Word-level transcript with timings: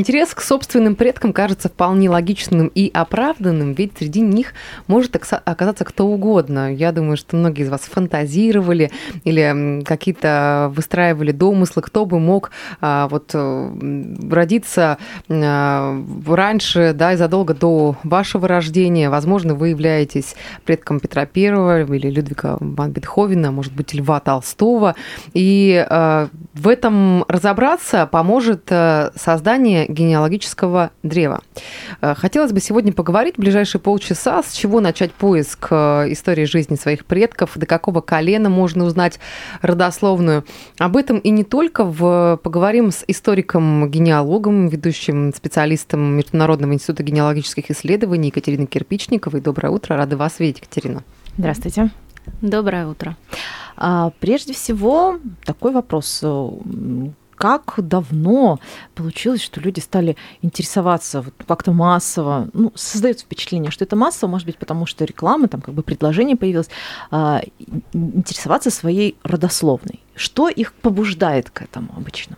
Интерес 0.00 0.34
к 0.34 0.40
собственным 0.40 0.94
предкам 0.94 1.34
кажется 1.34 1.68
вполне 1.68 2.08
логичным 2.08 2.68
и 2.68 2.90
оправданным, 2.90 3.74
ведь 3.74 3.98
среди 3.98 4.22
них 4.22 4.54
может 4.86 5.14
оказаться 5.14 5.84
кто 5.84 6.06
угодно. 6.06 6.74
Я 6.74 6.92
думаю, 6.92 7.18
что 7.18 7.36
многие 7.36 7.64
из 7.64 7.68
вас 7.68 7.82
фантазировали 7.82 8.90
или 9.24 9.84
какие-то 9.84 10.72
выстраивали 10.74 11.32
домыслы, 11.32 11.82
кто 11.82 12.06
бы 12.06 12.18
мог 12.18 12.50
а, 12.80 13.08
вот 13.08 13.32
э, 13.34 13.72
родиться 14.30 14.96
а, 15.28 16.02
раньше, 16.26 16.94
да, 16.94 17.12
и 17.12 17.16
задолго 17.16 17.52
до 17.52 17.94
вашего 18.02 18.48
рождения. 18.48 19.10
Возможно, 19.10 19.54
вы 19.54 19.68
являетесь 19.68 20.34
предком 20.64 21.00
Петра 21.00 21.26
Первого 21.26 21.84
или 21.84 22.08
Людвига 22.08 22.56
Бетховена, 22.58 23.50
может 23.50 23.74
быть, 23.74 23.92
Льва 23.92 24.20
Толстого. 24.20 24.94
И 25.34 25.86
э, 25.86 26.28
в 26.54 26.66
этом 26.66 27.24
разобраться 27.28 28.06
поможет 28.06 28.64
э, 28.70 29.10
создание 29.14 29.86
генеалогического 29.86 30.90
древа. 31.02 31.42
Э, 32.00 32.14
Хотелось 32.16 32.52
бы 32.52 32.60
сегодня 32.60 32.92
поговорить 32.92 33.36
в 33.36 33.40
ближайшие 33.40 33.80
полчаса, 33.80 34.42
с 34.42 34.52
чего 34.52 34.80
начать 34.80 35.12
поиск 35.12 35.68
э, 35.70 36.06
истории 36.12 36.44
жизни 36.44 36.74
своих 36.74 37.04
предков, 37.04 37.52
до 37.54 37.66
какого 37.66 38.00
колена 38.00 38.48
можно 38.48 38.84
узнать 38.84 39.20
родословную. 39.62 40.44
Об 40.78 40.96
этом 40.96 41.18
и 41.18 41.30
не 41.30 41.44
только. 41.44 41.84
В... 41.84 42.40
Поговорим 42.42 42.90
с 42.90 43.04
историком-генеалогом, 43.06 44.68
ведущим 44.68 45.32
специалистом 45.34 46.16
Международного 46.16 46.72
института 46.72 47.02
генеалогических 47.02 47.70
исследований 47.70 48.28
Екатериной 48.28 48.66
Кирпичниковой. 48.66 49.40
Доброе 49.40 49.70
утро, 49.70 49.96
рада 49.96 50.16
вас 50.16 50.40
видеть, 50.40 50.58
Екатерина. 50.58 51.04
Здравствуйте. 51.38 51.90
Доброе 52.42 52.86
утро. 52.86 53.16
А, 53.76 54.10
прежде 54.20 54.52
всего, 54.52 55.18
такой 55.44 55.72
вопрос. 55.72 56.20
М, 56.22 57.14
Как 57.36 57.74
давно 57.78 58.58
получилось, 58.94 59.40
что 59.42 59.60
люди 59.62 59.80
стали 59.80 60.14
интересоваться 60.42 61.22
вот 61.22 61.32
как-то 61.48 61.72
массово? 61.72 62.50
Ну, 62.52 62.70
создается 62.74 63.24
впечатление, 63.24 63.70
что 63.70 63.82
это 63.84 63.96
массово, 63.96 64.28
может 64.30 64.46
быть, 64.46 64.58
потому 64.58 64.84
что 64.84 65.06
реклама, 65.06 65.48
там 65.48 65.62
как 65.62 65.72
бы 65.74 65.82
предложение 65.82 66.36
появилось, 66.36 66.68
а, 67.10 67.40
ин- 67.58 67.82
интересоваться 67.94 68.70
своей 68.70 69.16
родословной. 69.22 70.00
Что 70.14 70.50
их 70.50 70.74
побуждает 70.74 71.48
к 71.48 71.62
этому 71.62 71.88
обычно? 71.96 72.36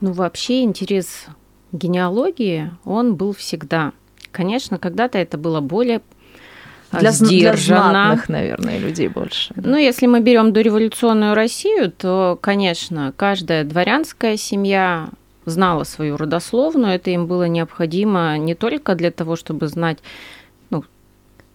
Ну, 0.00 0.12
вообще 0.12 0.62
интерес 0.62 1.26
генеалогии, 1.72 2.70
он 2.84 3.16
был 3.16 3.32
всегда. 3.32 3.92
Конечно, 4.30 4.78
когда-то 4.78 5.18
это 5.18 5.38
было 5.38 5.60
более 5.60 6.02
Для, 6.92 7.10
зн- 7.10 7.26
для 7.28 7.52
сдержанно. 7.54 7.90
знатных, 7.90 8.28
наверное, 8.28 8.78
людей 8.78 9.08
больше. 9.08 9.52
Ну, 9.56 9.76
если 9.76 10.06
мы 10.06 10.20
берем 10.20 10.52
дореволюционную 10.52 11.34
Россию, 11.34 11.92
то, 11.92 12.38
конечно, 12.40 13.12
каждая 13.16 13.64
дворянская 13.64 14.36
семья 14.36 15.08
знала 15.44 15.84
свою 15.84 16.16
родословную. 16.16 16.94
Это 16.94 17.10
им 17.10 17.26
было 17.26 17.44
необходимо 17.44 18.36
не 18.38 18.54
только 18.54 18.94
для 18.94 19.10
того, 19.10 19.36
чтобы 19.36 19.68
знать, 19.68 19.98
ну, 20.70 20.84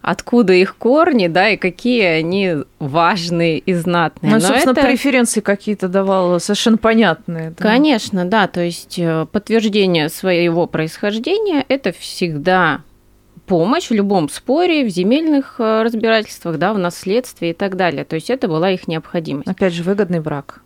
откуда 0.02 0.52
их 0.54 0.76
корни, 0.76 1.28
да, 1.28 1.50
и 1.50 1.56
какие 1.56 2.04
они 2.04 2.54
важные 2.78 3.58
и 3.58 3.74
знатные. 3.74 4.30
Ну, 4.32 4.36
Но 4.38 4.40
собственно, 4.40 4.72
это- 4.72 4.82
преференции 4.86 5.40
какие-то 5.40 5.88
давал 5.88 6.40
совершенно 6.40 6.78
понятные. 6.78 7.50
да. 7.50 7.62
Конечно, 7.62 8.24
да. 8.24 8.46
То 8.48 8.60
есть 8.62 8.98
э, 8.98 9.26
подтверждение 9.30 10.08
своего 10.08 10.66
происхождения– 10.66 11.64
это 11.68 11.92
всегда 11.92 12.80
помощь 13.46 13.88
в 13.90 13.94
любом 13.94 14.28
споре, 14.28 14.84
в 14.84 14.88
земельных 14.88 15.56
э, 15.58 15.82
разбирательствах, 15.82 16.58
да, 16.58 16.72
в 16.72 16.78
наследстве 16.78 17.50
и 17.50 17.52
так 17.54 17.76
далее. 17.76 18.04
То 18.04 18.16
есть 18.16 18.30
это 18.30 18.48
была 18.48 18.70
их 18.70 18.88
необходимость. 18.88 19.48
Опять 19.48 19.72
же, 19.72 19.82
выгодный 19.82 20.20
брак. 20.20 20.62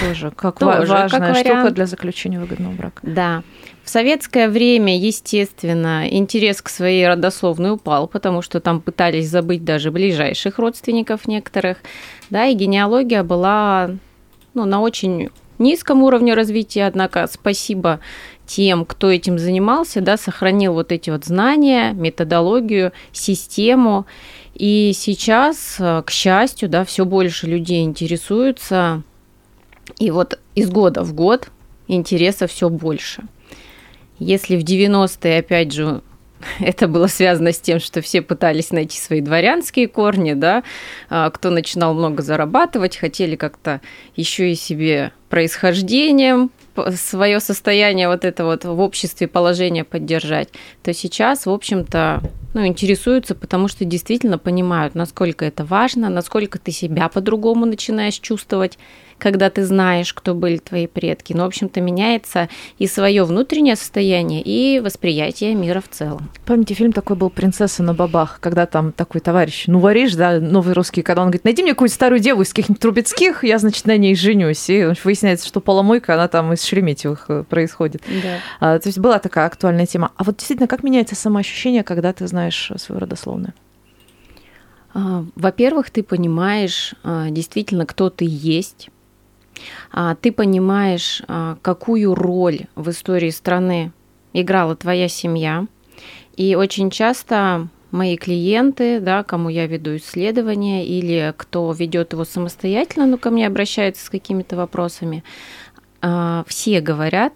Тоже 0.00 0.30
как 0.36 0.58
Тоже 0.58 0.92
ва- 0.92 1.08
как 1.10 1.12
важная 1.12 1.34
штука 1.34 1.48
вариант. 1.48 1.74
для 1.74 1.86
заключения 1.86 2.40
выгодного 2.40 2.72
брака. 2.72 3.00
Да. 3.02 3.42
В 3.84 3.88
советское 3.88 4.48
время, 4.48 4.96
естественно, 4.98 6.08
интерес 6.08 6.62
к 6.62 6.68
своей 6.68 7.06
родословной 7.08 7.72
упал, 7.72 8.06
потому 8.06 8.42
что 8.42 8.60
там 8.60 8.80
пытались 8.80 9.28
забыть 9.28 9.64
даже 9.64 9.90
ближайших 9.90 10.58
родственников 10.58 11.26
некоторых. 11.26 11.78
Да, 12.30 12.46
и 12.46 12.54
генеалогия 12.54 13.22
была 13.22 13.90
ну, 14.54 14.64
на 14.64 14.80
очень 14.80 15.30
низком 15.58 16.02
уровне 16.02 16.34
развития, 16.34 16.86
однако 16.86 17.26
спасибо 17.30 18.00
тем, 18.46 18.84
кто 18.84 19.10
этим 19.10 19.38
занимался, 19.38 20.00
да, 20.00 20.16
сохранил 20.16 20.74
вот 20.74 20.92
эти 20.92 21.10
вот 21.10 21.24
знания, 21.24 21.92
методологию, 21.92 22.92
систему. 23.12 24.06
И 24.54 24.92
сейчас, 24.94 25.76
э, 25.78 26.02
к 26.04 26.10
счастью, 26.10 26.68
да, 26.68 26.84
все 26.84 27.04
больше 27.04 27.46
людей 27.46 27.82
интересуются. 27.82 29.02
И 29.98 30.10
вот 30.10 30.38
из 30.54 30.70
года 30.70 31.02
в 31.02 31.14
год 31.14 31.48
интереса 31.88 32.46
все 32.46 32.68
больше. 32.68 33.22
Если 34.18 34.56
в 34.56 34.64
90-е, 34.64 35.38
опять 35.38 35.72
же, 35.72 36.02
это 36.60 36.88
было 36.88 37.06
связано 37.06 37.52
с 37.52 37.60
тем, 37.60 37.80
что 37.80 38.00
все 38.00 38.22
пытались 38.22 38.70
найти 38.70 38.98
свои 38.98 39.20
дворянские 39.20 39.88
корни, 39.88 40.34
да, 40.34 40.62
а, 41.08 41.30
кто 41.30 41.50
начинал 41.50 41.94
много 41.94 42.22
зарабатывать, 42.22 42.96
хотели 42.96 43.36
как-то 43.36 43.80
еще 44.16 44.52
и 44.52 44.54
себе 44.54 45.12
происхождением 45.28 46.50
свое 46.96 47.40
состояние 47.40 48.08
вот 48.08 48.24
это 48.24 48.44
вот 48.44 48.64
в 48.64 48.80
обществе 48.80 49.28
положение 49.28 49.84
поддержать, 49.84 50.48
то 50.82 50.92
сейчас, 50.92 51.46
в 51.46 51.50
общем-то, 51.50 52.22
ну, 52.54 52.66
интересуются, 52.66 53.34
потому 53.34 53.68
что 53.68 53.84
действительно 53.84 54.38
понимают, 54.38 54.94
насколько 54.94 55.44
это 55.44 55.64
важно, 55.64 56.08
насколько 56.08 56.58
ты 56.58 56.70
себя 56.70 57.08
по-другому 57.08 57.66
начинаешь 57.66 58.18
чувствовать, 58.18 58.78
когда 59.22 59.50
ты 59.50 59.64
знаешь, 59.64 60.12
кто 60.12 60.34
были 60.34 60.56
твои 60.56 60.88
предки. 60.88 61.32
Ну, 61.32 61.44
в 61.44 61.46
общем-то, 61.46 61.80
меняется 61.80 62.48
и 62.78 62.88
свое 62.88 63.22
внутреннее 63.22 63.76
состояние, 63.76 64.42
и 64.44 64.80
восприятие 64.80 65.54
мира 65.54 65.80
в 65.80 65.88
целом. 65.88 66.28
Помните, 66.44 66.74
фильм 66.74 66.92
такой 66.92 67.14
был 67.14 67.30
«Принцесса 67.30 67.84
на 67.84 67.94
бабах», 67.94 68.38
когда 68.40 68.66
там 68.66 68.90
такой 68.90 69.20
товарищ, 69.20 69.64
ну, 69.68 69.78
варишь, 69.78 70.16
да, 70.16 70.40
новый 70.40 70.74
русский, 70.74 71.02
когда 71.02 71.22
он 71.22 71.28
говорит, 71.28 71.44
найди 71.44 71.62
мне 71.62 71.72
какую-нибудь 71.72 71.94
старую 71.94 72.18
деву 72.18 72.42
из 72.42 72.48
каких-нибудь 72.48 72.80
Трубецких, 72.82 73.44
я, 73.44 73.58
значит, 73.58 73.86
на 73.86 73.96
ней 73.96 74.16
женюсь. 74.16 74.68
И 74.68 74.88
выясняется, 75.04 75.46
что 75.46 75.60
поломойка, 75.60 76.14
она 76.14 76.26
там 76.26 76.52
из 76.52 76.64
Шереметьевых 76.64 77.26
э, 77.28 77.44
происходит. 77.44 78.02
Да. 78.08 78.38
А, 78.58 78.78
то 78.80 78.88
есть 78.88 78.98
была 78.98 79.20
такая 79.20 79.46
актуальная 79.46 79.86
тема. 79.86 80.10
А 80.16 80.24
вот 80.24 80.38
действительно, 80.38 80.66
как 80.66 80.82
меняется 80.82 81.14
самоощущение, 81.14 81.84
когда 81.84 82.12
ты 82.12 82.26
знаешь 82.26 82.72
свою 82.76 83.00
родословную? 83.00 83.54
А, 84.94 85.24
Во-первых, 85.36 85.90
ты 85.90 86.02
понимаешь 86.02 86.96
а, 87.04 87.30
действительно, 87.30 87.86
кто 87.86 88.10
ты 88.10 88.26
есть. 88.28 88.88
А, 89.92 90.14
Ты 90.14 90.32
понимаешь, 90.32 91.22
а, 91.28 91.56
какую 91.62 92.14
роль 92.14 92.60
в 92.74 92.90
истории 92.90 93.30
страны 93.30 93.92
играла 94.32 94.76
твоя 94.76 95.08
семья. 95.08 95.66
И 96.36 96.54
очень 96.54 96.90
часто 96.90 97.68
мои 97.90 98.16
клиенты, 98.16 99.00
да, 99.00 99.22
кому 99.22 99.50
я 99.50 99.66
веду 99.66 99.96
исследования, 99.96 100.86
или 100.86 101.34
кто 101.36 101.70
ведет 101.72 102.14
его 102.14 102.24
самостоятельно, 102.24 103.06
но 103.06 103.18
ко 103.18 103.30
мне 103.30 103.46
обращаются 103.46 104.06
с 104.06 104.10
какими-то 104.10 104.56
вопросами, 104.56 105.22
а, 106.00 106.44
все 106.46 106.80
говорят, 106.80 107.34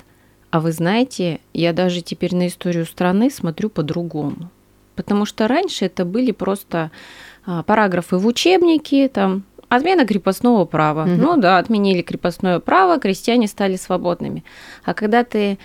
а 0.51 0.61
вы 0.61 0.73
знаете, 0.73 1.41
я 1.53 1.73
даже 1.73 2.01
теперь 2.01 2.35
на 2.35 2.47
историю 2.47 2.87
страны 2.87 3.31
смотрю 3.31 3.69
по-другому. 3.69 4.51
Потому 4.95 5.27
что 5.27 5.47
раньше 5.47 5.85
это 5.85 6.07
были 6.07 6.33
просто 6.33 6.91
параграфы 7.45 8.17
в 8.17 8.27
учебнике, 8.27 9.09
там 9.09 9.45
отмена 9.69 10.07
крепостного 10.07 10.65
права. 10.65 11.05
Мгм. 11.07 11.19
Ну 11.21 11.37
да, 11.37 11.59
отменили 11.59 12.03
крепостное 12.03 12.59
право, 12.61 12.99
крестьяне 12.99 13.47
стали 13.49 13.77
свободными. 13.77 14.45
А 14.85 14.95
когда 14.95 15.25
ты 15.25 15.59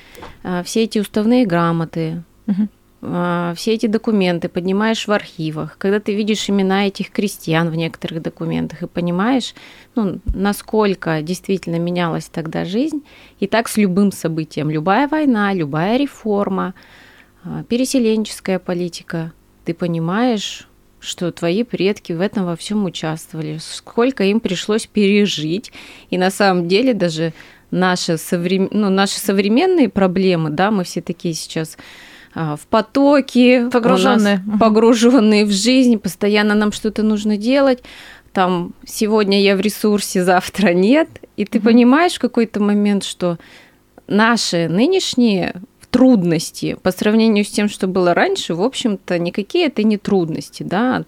а, 0.44 0.64
все 0.64 0.84
эти 0.84 1.00
уставные 1.00 1.46
грамоты, 1.46 2.24
Мгм. 2.48 2.70
а, 3.04 3.54
все 3.56 3.74
эти 3.74 3.86
документы 3.88 4.50
поднимаешь 4.50 5.08
в 5.08 5.12
архивах, 5.12 5.78
когда 5.78 6.00
ты 6.00 6.16
видишь 6.16 6.50
имена 6.50 6.88
этих 6.88 7.12
крестьян 7.12 7.70
в 7.70 7.76
некоторых 7.76 8.22
документах 8.22 8.84
и 8.84 8.88
понимаешь, 8.88 9.54
ну, 9.96 10.20
насколько 10.34 11.22
действительно 11.22 11.78
менялась 11.80 12.26
тогда 12.26 12.66
жизнь, 12.66 13.04
и 13.40 13.48
так 13.48 13.68
с 13.70 13.78
любым 13.78 14.12
событием, 14.12 14.70
любая 14.70 15.08
война, 15.08 15.54
любая 15.54 15.98
реформа, 15.98 16.74
а, 17.44 17.64
переселенческая 17.64 18.60
политика, 18.60 19.32
ты 19.66 19.74
понимаешь, 19.76 20.68
что 21.02 21.32
твои 21.32 21.64
предки 21.64 22.14
в 22.14 22.22
этом 22.22 22.46
во 22.46 22.56
всем 22.56 22.86
участвовали, 22.86 23.58
сколько 23.60 24.24
им 24.24 24.40
пришлось 24.40 24.86
пережить, 24.86 25.74
и 26.10 26.18
на 26.18 26.30
самом 26.30 26.68
деле 26.68 26.94
даже 26.94 27.34
наши, 27.72 28.18
соврем... 28.18 28.70
ну, 28.72 28.90
наши 28.90 29.20
современные 29.20 29.90
проблемы, 29.90 30.52
да, 30.52 30.72
мы 30.72 30.84
все 30.84 31.02
такие 31.02 31.34
сейчас 31.34 31.78
а, 32.36 32.56
в 32.56 32.68
потоке, 32.68 33.70
Погруженные. 33.72 34.42
погруженные 34.60 35.46
в 35.46 35.52
жизнь, 35.52 35.98
постоянно 35.98 36.54
нам 36.54 36.72
что-то 36.72 37.02
нужно 37.02 37.36
делать, 37.36 37.84
там 38.32 38.74
сегодня 38.86 39.42
я 39.42 39.58
в 39.58 39.62
ресурсе, 39.62 40.24
завтра 40.24 40.74
нет, 40.74 41.10
и 41.36 41.46
ты 41.46 41.60
понимаешь 41.60 42.14
в 42.14 42.20
какой-то 42.20 42.62
момент, 42.62 43.04
что 43.04 43.38
наши 44.08 44.68
нынешние 44.70 45.56
трудности 45.92 46.78
по 46.82 46.92
сравнению 46.92 47.46
с 47.46 47.50
тем, 47.50 47.70
что 47.70 47.88
было 47.88 48.14
раньше, 48.14 48.56
в 48.56 48.62
общем-то, 48.64 49.20
никакие 49.20 49.68
это 49.68 49.84
не 49.84 49.98
трудности, 49.98 50.64
да. 50.64 51.04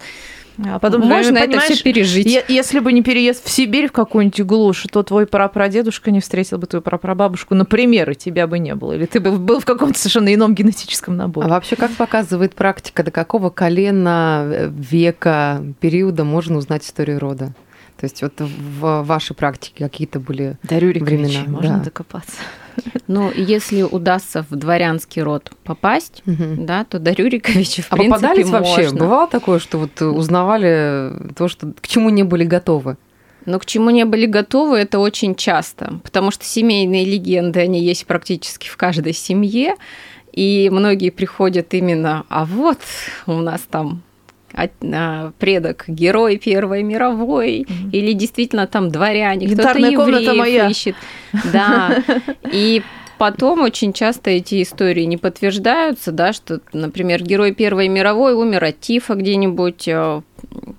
А 0.63 0.77
потом, 0.77 1.01
Можно 1.01 1.39
это 1.39 1.59
все 1.61 1.81
пережить. 1.81 2.27
е- 2.27 2.45
Если 2.47 2.77
бы 2.77 2.93
не 2.93 3.01
переезд 3.01 3.43
в 3.43 3.49
Сибирь 3.49 3.87
в 3.87 3.91
какую-нибудь 3.91 4.41
глушь, 4.41 4.85
то 4.91 5.01
твой 5.01 5.25
прапрадедушка 5.25 6.11
не 6.11 6.19
встретил 6.19 6.59
бы 6.59 6.67
твою 6.67 6.83
прапрабабушку, 6.83 7.55
например, 7.55 8.11
и 8.11 8.15
тебя 8.15 8.45
бы 8.45 8.59
не 8.59 8.75
было. 8.75 8.93
Или 8.93 9.07
ты 9.07 9.19
бы 9.19 9.31
был 9.31 9.59
в 9.59 9.65
каком-то 9.65 9.97
совершенно 9.97 10.31
ином 10.31 10.53
генетическом 10.53 11.15
А 11.15 11.17
наборе. 11.17 11.47
вообще, 11.49 11.75
как 11.75 11.89
показывает 11.93 12.53
практика, 12.53 13.01
до 13.03 13.09
какого 13.09 13.49
колена, 13.49 14.43
э, 14.45 14.69
века, 14.71 15.63
периода 15.79 16.23
можно 16.23 16.57
узнать 16.57 16.85
историю 16.85 17.19
рода? 17.19 17.55
То 17.97 18.03
есть 18.05 18.21
вот 18.21 18.33
в 18.39 19.01
вашей 19.03 19.35
практике 19.35 19.83
какие-то 19.85 20.19
были... 20.19 20.57
Рюриковичей 20.69 21.17
времена, 21.17 21.43
можно 21.47 21.77
да. 21.77 21.83
докопаться. 21.85 22.33
Ну, 23.07 23.31
если 23.35 23.81
удастся 23.83 24.45
в 24.49 24.55
дворянский 24.55 25.21
род 25.21 25.51
попасть, 25.63 26.21
Мгм. 26.25 26.65
да, 26.65 26.83
то 26.85 26.99
до 26.99 27.11
Рюриковича, 27.11 27.81
в 27.81 27.87
А 27.91 27.95
принципе, 27.97 28.15
попадались 28.21 28.49
вообще? 28.49 28.81
можно. 28.83 28.99
Бывало 28.99 29.27
такое, 29.27 29.59
что 29.59 29.77
вот 29.77 30.01
узнавали 30.01 31.11
то, 31.35 31.47
что 31.47 31.73
к 31.79 31.87
чему 31.87 32.09
не 32.09 32.23
были 32.23 32.43
готовы? 32.45 32.97
Но 33.45 33.59
к 33.59 33.65
чему 33.65 33.89
не 33.89 34.05
были 34.05 34.25
готовы, 34.25 34.77
это 34.77 34.99
очень 34.99 35.35
часто, 35.35 35.99
потому 36.03 36.31
что 36.31 36.45
семейные 36.45 37.03
легенды, 37.03 37.59
они 37.59 37.81
есть 37.83 38.05
практически 38.05 38.69
в 38.69 38.77
каждой 38.77 39.13
семье, 39.13 39.75
и 40.31 40.69
многие 40.71 41.09
приходят 41.09 41.73
именно, 41.73 42.23
а 42.29 42.45
вот 42.45 42.79
у 43.27 43.33
нас 43.33 43.61
там 43.69 44.01
предок 45.39 45.85
герой 45.87 46.37
Первой 46.37 46.83
мировой, 46.83 47.65
или 47.91 48.13
действительно 48.13 48.67
там 48.67 48.89
дворяне, 48.89 49.47
кто-то 49.47 49.77
евреев 49.79 50.37
моя. 50.37 50.69
ищет. 50.69 50.95
Да, 51.51 52.03
и 52.51 52.83
потом 53.17 53.61
очень 53.61 53.93
часто 53.93 54.29
эти 54.29 54.61
истории 54.61 55.03
не 55.03 55.17
подтверждаются, 55.17 56.11
да, 56.11 56.33
что, 56.33 56.59
например, 56.73 57.23
герой 57.23 57.53
Первой 57.53 57.87
мировой 57.87 58.33
умер 58.33 58.63
от 58.63 58.79
тифа 58.79 59.15
где-нибудь 59.15 59.87
э, 59.87 60.21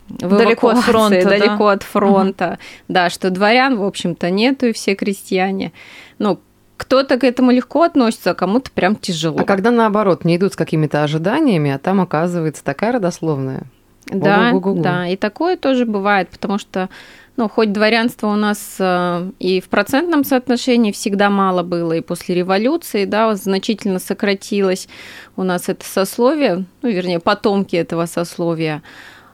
Далеко 0.08 0.68
от 0.68 0.78
фронта, 0.78 1.22
да? 1.22 1.30
далеко 1.30 1.68
от 1.68 1.82
фронта. 1.82 2.58
Да, 2.88 3.10
что 3.10 3.30
дворян, 3.30 3.76
в 3.76 3.84
общем-то, 3.84 4.30
нету, 4.30 4.66
и 4.66 4.72
все 4.72 4.94
крестьяне. 4.94 5.72
Ну, 6.18 6.38
кто-то 6.76 7.18
к 7.18 7.24
этому 7.24 7.50
легко 7.50 7.82
относится, 7.82 8.30
а 8.30 8.34
кому-то 8.34 8.70
прям 8.70 8.96
тяжело. 8.96 9.38
А 9.38 9.44
когда 9.44 9.70
наоборот 9.70 10.24
не 10.24 10.36
идут 10.36 10.54
с 10.54 10.56
какими-то 10.56 11.04
ожиданиями, 11.04 11.70
а 11.70 11.78
там 11.78 12.00
оказывается 12.00 12.64
такая 12.64 12.92
родословная. 12.92 13.64
Да, 14.06 14.52
да, 14.52 15.08
и 15.08 15.16
такое 15.16 15.56
тоже 15.56 15.86
бывает, 15.86 16.28
потому 16.28 16.58
что, 16.58 16.90
ну, 17.38 17.48
хоть 17.48 17.72
дворянство 17.72 18.26
у 18.26 18.34
нас 18.34 18.76
э, 18.78 19.30
и 19.38 19.62
в 19.62 19.70
процентном 19.70 20.24
соотношении 20.24 20.92
всегда 20.92 21.30
мало 21.30 21.62
было, 21.62 21.94
и 21.94 22.02
после 22.02 22.34
революции, 22.34 23.06
да, 23.06 23.34
значительно 23.34 23.98
сократилось 23.98 24.88
у 25.36 25.42
нас 25.42 25.70
это 25.70 25.86
сословие, 25.86 26.66
ну, 26.82 26.90
вернее, 26.90 27.18
потомки 27.18 27.76
этого 27.76 28.04
сословия, 28.04 28.82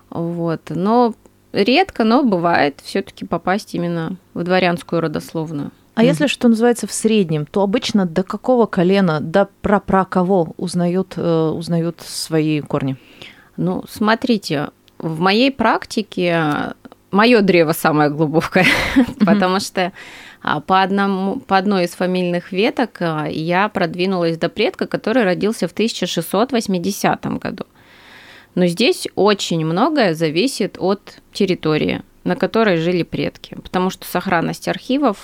вот, 0.08 0.60
но 0.68 1.14
редко, 1.52 2.04
но 2.04 2.22
бывает 2.22 2.78
все 2.84 3.02
таки 3.02 3.24
попасть 3.24 3.74
именно 3.74 4.18
в 4.34 4.44
дворянскую 4.44 5.00
родословную. 5.00 5.72
А 6.00 6.02
если, 6.02 6.28
что 6.28 6.48
называется, 6.48 6.86
в 6.86 6.92
среднем, 6.92 7.44
то 7.44 7.60
обычно 7.60 8.06
до 8.06 8.22
какого 8.22 8.64
колена, 8.64 9.20
до 9.20 9.50
про 9.60 10.06
кого 10.06 10.54
узнают, 10.56 11.12
э, 11.18 11.48
узнают 11.54 12.00
свои 12.00 12.62
корни? 12.62 12.96
Ну, 13.58 13.84
смотрите, 13.86 14.70
в 14.98 15.20
моей 15.20 15.50
практике 15.50 16.72
мое 17.10 17.42
древо 17.42 17.72
самое 17.72 18.08
глубокое, 18.08 18.64
потому 19.26 19.60
что 19.60 19.92
а, 20.40 20.60
по, 20.60 20.80
одному, 20.80 21.38
по 21.38 21.58
одной 21.58 21.84
из 21.84 21.90
фамильных 21.90 22.50
веток 22.50 22.96
а, 23.00 23.26
я 23.26 23.68
продвинулась 23.68 24.38
до 24.38 24.48
предка, 24.48 24.86
который 24.86 25.24
родился 25.24 25.68
в 25.68 25.72
1680 25.72 27.26
году. 27.38 27.64
Но 28.54 28.64
здесь 28.64 29.06
очень 29.16 29.66
многое 29.66 30.14
зависит 30.14 30.76
от 30.78 31.18
территории, 31.34 32.00
на 32.24 32.36
которой 32.36 32.78
жили 32.78 33.02
предки, 33.02 33.54
потому 33.62 33.90
что 33.90 34.06
сохранность 34.06 34.66
архивов 34.66 35.18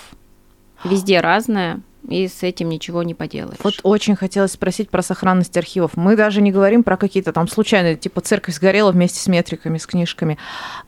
везде 0.84 1.20
разная, 1.20 1.80
и 2.08 2.28
с 2.28 2.42
этим 2.42 2.68
ничего 2.68 3.02
не 3.02 3.14
поделаешь. 3.14 3.58
Вот 3.62 3.80
очень 3.82 4.16
хотелось 4.16 4.52
спросить 4.52 4.90
про 4.90 5.02
сохранность 5.02 5.56
архивов. 5.56 5.92
Мы 5.96 6.16
даже 6.16 6.40
не 6.40 6.52
говорим 6.52 6.82
про 6.82 6.96
какие-то 6.96 7.32
там 7.32 7.48
случайные, 7.48 7.96
типа 7.96 8.20
церковь 8.20 8.54
сгорела 8.54 8.92
вместе 8.92 9.20
с 9.20 9.26
метриками, 9.26 9.78
с 9.78 9.86
книжками. 9.86 10.38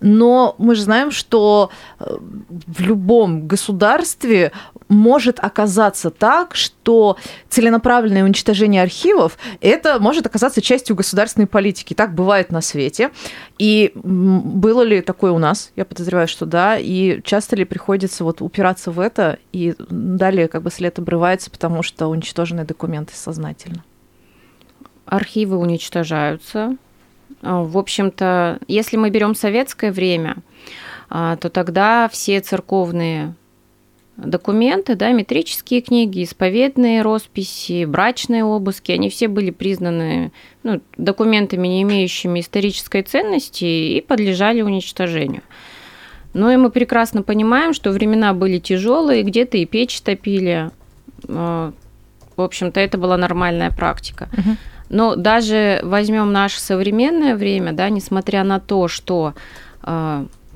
Но 0.01 0.55
мы 0.59 0.75
же 0.75 0.83
знаем, 0.83 1.11
что 1.11 1.71
э, 1.99 2.17
в 2.49 2.81
любом 2.81 3.47
государстве 3.47 4.53
может 4.89 5.39
оказаться 5.41 6.11
так, 6.11 6.55
что 6.55 7.17
целенаправленное 7.49 8.25
уничтожение 8.25 8.83
архивов 8.83 9.39
это 9.61 9.99
может 9.99 10.27
оказаться 10.27 10.63
частью 10.63 10.97
государственной 10.97 11.47
политики. 11.47 11.95
Так 11.95 12.15
бывает 12.15 12.51
на 12.51 12.61
свете. 12.61 13.11
И 13.59 13.93
было 13.95 14.83
ли 14.83 15.01
такое 15.01 15.33
у 15.33 15.39
нас? 15.39 15.73
Я 15.77 15.85
подозреваю, 15.85 16.29
что 16.29 16.47
да. 16.47 16.79
И 16.79 17.21
часто 17.23 17.57
ли 17.57 17.65
приходится 17.65 18.25
вот 18.25 18.41
упираться 18.41 18.91
в 18.91 19.01
это 19.01 19.39
и 19.53 19.75
далее 19.79 20.49
как 20.49 20.63
бы 20.63 20.71
след 20.71 20.99
обрывается, 21.09 21.51
потому 21.51 21.83
что 21.83 22.09
уничтожены 22.09 22.65
документы 22.65 23.15
сознательно? 23.15 23.85
архивы 25.09 25.57
уничтожаются. 25.57 26.77
А, 27.43 27.63
В 27.63 27.77
общем-то, 27.79 28.59
если 28.69 28.97
мы 28.97 29.11
берем 29.11 29.35
советское 29.35 29.91
время, 29.91 30.37
а, 31.09 31.37
то 31.37 31.49
тогда 31.49 32.09
все 32.09 32.41
церковные 32.41 33.35
документы, 34.17 34.97
да, 34.97 35.13
метрические 35.13 35.81
книги, 35.81 36.25
исповедные 36.25 37.03
росписи, 37.03 37.85
брачные 37.85 38.45
обыски, 38.45 38.93
они 38.93 39.09
все 39.09 39.29
были 39.29 39.51
признаны 39.51 40.33
ну, 40.65 40.81
документами, 40.97 41.69
не 41.69 41.83
имеющими 41.83 42.41
исторической 42.41 43.03
ценности 43.03 43.65
и 43.65 44.01
подлежали 44.01 44.61
уничтожению. 44.61 45.43
Ну 46.35 46.51
и 46.51 46.57
мы 46.57 46.71
прекрасно 46.71 47.23
понимаем, 47.23 47.73
что 47.73 47.91
времена 47.93 48.35
были 48.35 48.59
тяжелые, 48.59 49.23
где-то 49.23 49.57
и 49.57 49.65
печь 49.65 50.01
топили. 50.03 50.71
А, 51.27 51.73
В 52.37 52.43
общем-то, 52.43 52.79
это 52.81 52.99
была 52.99 53.17
нормальная 53.17 53.71
практика. 53.71 54.29
Но 54.89 55.17
даже 55.17 55.81
возьмем 55.83 56.33
наше 56.33 56.61
современное 56.61 57.37
время, 57.37 57.73
да, 57.73 57.91
несмотря 57.91 58.43
на 58.45 58.59
то, 58.59 58.89
что 58.89 59.35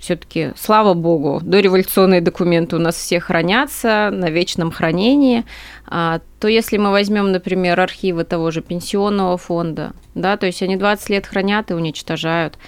все-таки, 0.03 0.51
слава 0.57 0.95
богу, 0.95 1.41
дореволюционные 1.43 2.21
документы 2.21 2.75
у 2.75 2.81
нас 2.81 2.97
все 2.97 3.21
хранятся 3.21 4.11
на 4.13 4.31
вечном 4.31 4.73
хранении, 4.73 5.45
а, 5.87 6.21
то 6.41 6.49
если 6.49 6.77
мы 6.77 6.91
возьмем, 6.91 7.31
например, 7.31 7.79
архивы 7.79 8.25
того 8.25 8.51
же 8.51 8.63
пенсионного 8.63 9.39
фонда, 9.39 9.93
да, 10.17 10.37
то 10.37 10.47
есть 10.47 10.61
они 10.61 10.77
20 10.77 11.09
лет 11.11 11.27
хранят 11.27 11.71
и 11.71 11.75
уничтожают. 11.75 12.59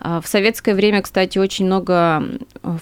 А 0.00 0.20
В 0.20 0.26
советское 0.26 0.74
время, 0.74 1.00
кстати, 1.00 1.38
очень 1.38 1.64
много 1.64 2.22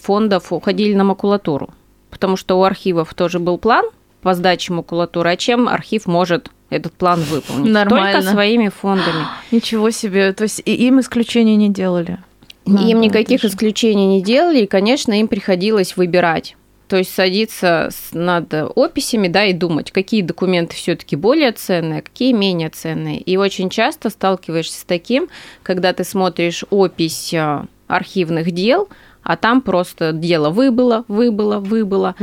фондов 0.03 0.53
уходили 0.53 0.95
на 0.95 1.05
макулатуру, 1.05 1.71
потому 2.11 2.37
что 2.37 2.59
у 2.59 2.65
архивов 2.65 3.15
тоже 3.15 3.39
был 3.39 3.59
план 3.59 3.85
по 4.23 4.35
сдаче 4.35 4.73
макулатуры, 4.73 5.31
а 5.31 5.37
чем 5.37 5.69
архив 5.69 6.07
может 6.07 6.51
этот 6.69 6.93
план 6.93 7.21
выполнить? 7.21 7.73
Нормально. 7.73 8.13
Только 8.13 8.31
своими 8.31 8.69
фондами. 8.69 9.25
Ничего 9.51 9.91
себе. 9.91 10.33
То 10.33 10.45
есть 10.45 10.63
и 10.65 10.75
им 10.75 11.01
исключения 11.01 11.57
не 11.57 11.69
делали. 11.69 12.19
Надо, 12.67 12.87
им 12.87 13.01
никаких 13.01 13.45
исключений 13.45 14.07
не 14.07 14.23
делали, 14.23 14.61
и, 14.61 14.67
конечно, 14.67 15.19
им 15.19 15.29
приходилось 15.29 15.97
выбирать. 15.97 16.57
То 16.89 16.97
есть 16.97 17.15
садиться 17.15 17.91
над 18.13 18.53
описями, 18.53 19.29
да, 19.29 19.45
и 19.45 19.53
думать, 19.53 19.93
какие 19.93 20.23
документы 20.23 20.75
все-таки 20.75 21.15
более 21.15 21.53
ценные, 21.53 22.01
а 22.01 22.03
какие 22.03 22.33
менее 22.33 22.69
ценные. 22.69 23.21
И 23.21 23.37
очень 23.37 23.71
часто 23.71 24.11
сталкиваешься 24.11 24.81
с 24.81 24.85
таким, 24.85 25.29
когда 25.63 25.93
ты 25.93 26.03
смотришь 26.03 26.65
опись 26.71 27.33
а, 27.33 27.67
архивных 27.87 28.51
дел, 28.51 28.89
а 29.23 29.37
там 29.37 29.61
просто 29.61 30.13
дело 30.13 30.51
выбыло, 30.51 31.05
выбыло, 31.07 31.59
выбыло. 31.59 32.17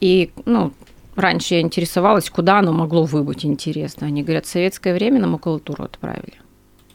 И, 0.00 0.30
ну, 0.44 0.72
раньше 1.20 1.54
я 1.54 1.60
интересовалась, 1.60 2.30
куда 2.30 2.58
оно 2.58 2.72
могло 2.72 3.04
выбыть, 3.04 3.44
интересно. 3.44 4.06
Они 4.06 4.22
говорят, 4.22 4.46
в 4.46 4.50
советское 4.50 4.94
время 4.94 5.20
на 5.20 5.26
макулатуру 5.26 5.84
отправили. 5.84 6.34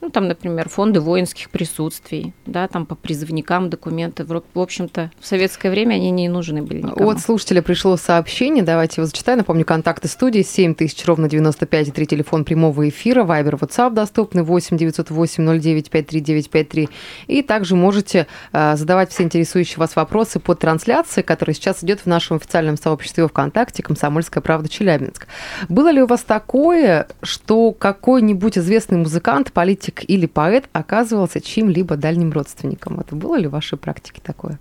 Ну, 0.06 0.12
там, 0.12 0.28
например, 0.28 0.70
фонды 0.70 1.02
воинских 1.02 1.50
присутствий, 1.50 2.36
да, 2.46 2.68
там 2.68 2.86
по 2.86 2.94
призывникам 2.94 3.72
документы. 3.72 4.24
В 4.24 4.44
общем-то, 4.54 5.10
в 5.20 5.26
советское 5.26 5.72
время 5.72 5.96
они 5.96 6.12
не 6.12 6.30
нужны 6.30 6.62
были 6.62 6.84
никому. 6.84 7.10
От 7.10 7.20
слушателя 7.22 7.64
пришло 7.64 7.98
сообщение, 7.98 8.64
давайте 8.64 9.02
его 9.02 9.08
зачитаю. 9.08 9.40
Напомню, 9.40 9.66
контакты 9.66 10.08
студии 10.08 10.44
7000, 10.44 11.06
ровно 11.08 11.28
95 11.28 11.88
и 11.88 11.92
3 11.92 12.06
телефон 12.06 12.46
прямого 12.46 12.88
эфира, 12.88 13.24
Вайбер, 13.24 13.56
WhatsApp 13.56 13.96
доступны 13.96 14.44
8 14.44 14.78
908 14.78 15.60
09 15.60 15.90
53953. 15.90 16.90
И 17.26 17.42
также 17.42 17.76
можете 17.76 18.28
э, 18.54 18.76
задавать 18.76 19.10
все 19.10 19.24
интересующие 19.24 19.80
вас 19.80 19.96
вопросы 19.96 20.40
по 20.40 20.54
трансляции, 20.54 21.24
которая 21.24 21.56
сейчас 21.56 21.84
идет 21.84 22.02
в 22.02 22.06
нашем 22.06 22.38
официальном 22.38 22.78
сообществе 22.78 23.28
ВКонтакте 23.28 23.82
«Комсомольская 23.82 24.44
правда 24.44 24.70
Челябинск». 24.70 25.26
Было 25.68 25.90
ли 25.90 26.04
у 26.04 26.06
вас 26.06 26.22
такое, 26.22 27.08
что 27.24 27.72
какой-нибудь 27.72 28.60
известный 28.60 29.00
музыкант, 29.00 29.52
политик 29.52 29.95
или 30.04 30.26
поэт 30.26 30.70
оказывался 30.74 31.42
чьим-либо 31.42 31.96
дальним 31.96 32.32
родственником? 32.32 33.00
Это 33.00 33.16
было 33.16 33.36
ли 33.36 33.48
в 33.48 33.52
вашей 33.52 33.78
практике 33.78 34.22
такое? 34.24 34.60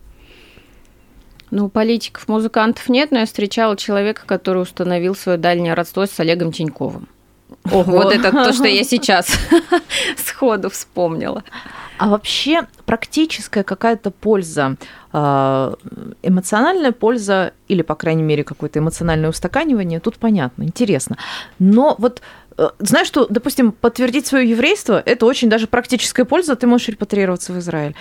Ну, 1.50 1.68
политиков, 1.68 2.26
музыкантов 2.26 2.88
нет, 2.88 3.10
но 3.10 3.20
я 3.20 3.26
встречала 3.26 3.76
человека, 3.76 4.22
который 4.26 4.62
установил 4.62 5.14
свое 5.14 5.38
дальнее 5.38 5.74
родство 5.74 6.06
с 6.06 6.18
Олегом 6.18 6.52
Тиньковым. 6.52 7.08
Ого. 7.70 7.84
Вот 7.84 8.12
это 8.12 8.30
то, 8.30 8.52
что 8.52 8.66
я 8.66 8.84
сейчас 8.84 9.38
сходу 10.16 10.70
вспомнила. 10.70 11.44
А 11.96 12.08
вообще 12.08 12.62
практическая 12.86 13.62
какая-то 13.62 14.10
польза, 14.10 14.76
э, 15.12 15.74
эмоциональная 16.22 16.90
польза 16.90 17.52
или, 17.68 17.82
по 17.82 17.94
крайней 17.94 18.24
мере, 18.24 18.42
какое-то 18.42 18.80
эмоциональное 18.80 19.30
устаканивание, 19.30 20.00
тут 20.00 20.16
понятно, 20.16 20.64
интересно. 20.64 21.16
Но 21.60 21.94
вот 21.98 22.20
знаешь, 22.78 23.06
что, 23.06 23.26
допустим, 23.28 23.72
подтвердить 23.72 24.26
свое 24.26 24.48
еврейство– 24.48 25.02
это 25.06 25.26
очень 25.26 25.48
даже 25.48 25.66
практическая 25.66 26.24
польза, 26.24 26.56
ты 26.56 26.66
можешь 26.66 26.88
репатриироваться 26.88 27.52
в 27.52 27.58
Израиль. 27.58 27.94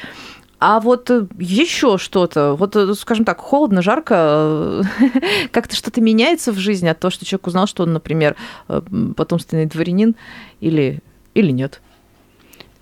А 0.59 0.79
вот 0.79 1.09
еще 1.39 1.97
что-то, 1.97 2.53
вот, 2.53 2.75
э, 2.77 2.93
скажем 2.93 3.25
так, 3.25 3.39
холодно, 3.41 3.81
жарко, 3.81 4.15
э, 4.17 4.81
как-то 5.51 5.75
что-то 5.75 5.99
меняется 5.99 6.53
в 6.53 6.57
жизни 6.57 6.87
от 6.87 6.99
того, 6.99 7.11
что 7.11 7.25
человек 7.25 7.47
узнал, 7.47 7.67
что 7.67 7.83
он, 7.83 7.91
например, 7.91 8.37
э, 8.69 8.81
потомственный 9.17 9.65
дворянин 9.65 10.15
или, 10.61 11.01
или 11.33 11.51
нет? 11.51 11.81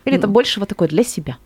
Или 0.06 0.18
это 0.18 0.28
Ну. 0.28 0.34
больше 0.34 0.60
вот 0.60 0.70
такое 0.70 0.90
для 0.90 1.04
себя? 1.04 1.38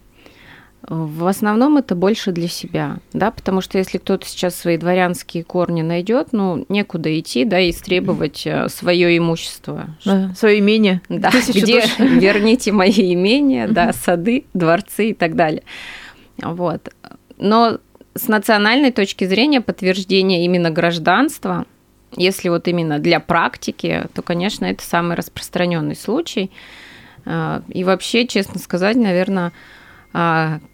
В 0.88 1.26
основном 1.26 1.78
это 1.78 1.96
больше 1.96 2.32
для 2.32 2.48
себя, 2.48 2.98
да, 3.12 3.32
потому 3.32 3.62
что 3.62 3.80
если 3.80 3.98
кто-то 3.98 4.28
сейчас 4.28 4.56
свои 4.56 4.78
дворянские 4.78 5.44
корни 5.44 5.82
найдет, 5.82 6.28
ну, 6.32 6.66
некуда 6.70 7.20
идти, 7.20 7.44
да, 7.44 7.60
и 7.60 7.72
требовать 7.72 8.48
свое 8.68 9.18
имущество. 9.18 9.88
Свое 10.36 10.60
имение. 10.60 11.02
Да, 11.10 11.32
где 11.48 11.82
душ. 11.82 11.96
верните 12.00 12.72
мои 12.72 13.14
имения, 13.14 13.68
да, 13.68 13.94
сады, 13.94 14.46
дворцы 14.54 15.10
и 15.10 15.14
так 15.14 15.36
далее. 15.36 15.64
Вот. 16.38 16.90
Но 17.38 17.80
с 18.14 18.28
национальной 18.28 18.92
точки 18.92 19.26
зрения 19.26 19.62
подтверждение 19.62 20.46
именно 20.46 20.72
гражданства, 20.72 21.66
если 22.16 22.50
вот 22.50 22.68
именно 22.68 23.00
для 23.00 23.20
практики, 23.20 24.08
то, 24.14 24.22
конечно, 24.22 24.66
это 24.66 24.84
самый 24.84 25.18
распространенный 25.18 25.96
случай. 25.96 26.52
А, 27.26 27.62
И 27.70 27.84
вообще, 27.84 28.26
честно 28.26 28.60
сказать, 28.60 28.96
наверное, 28.96 29.52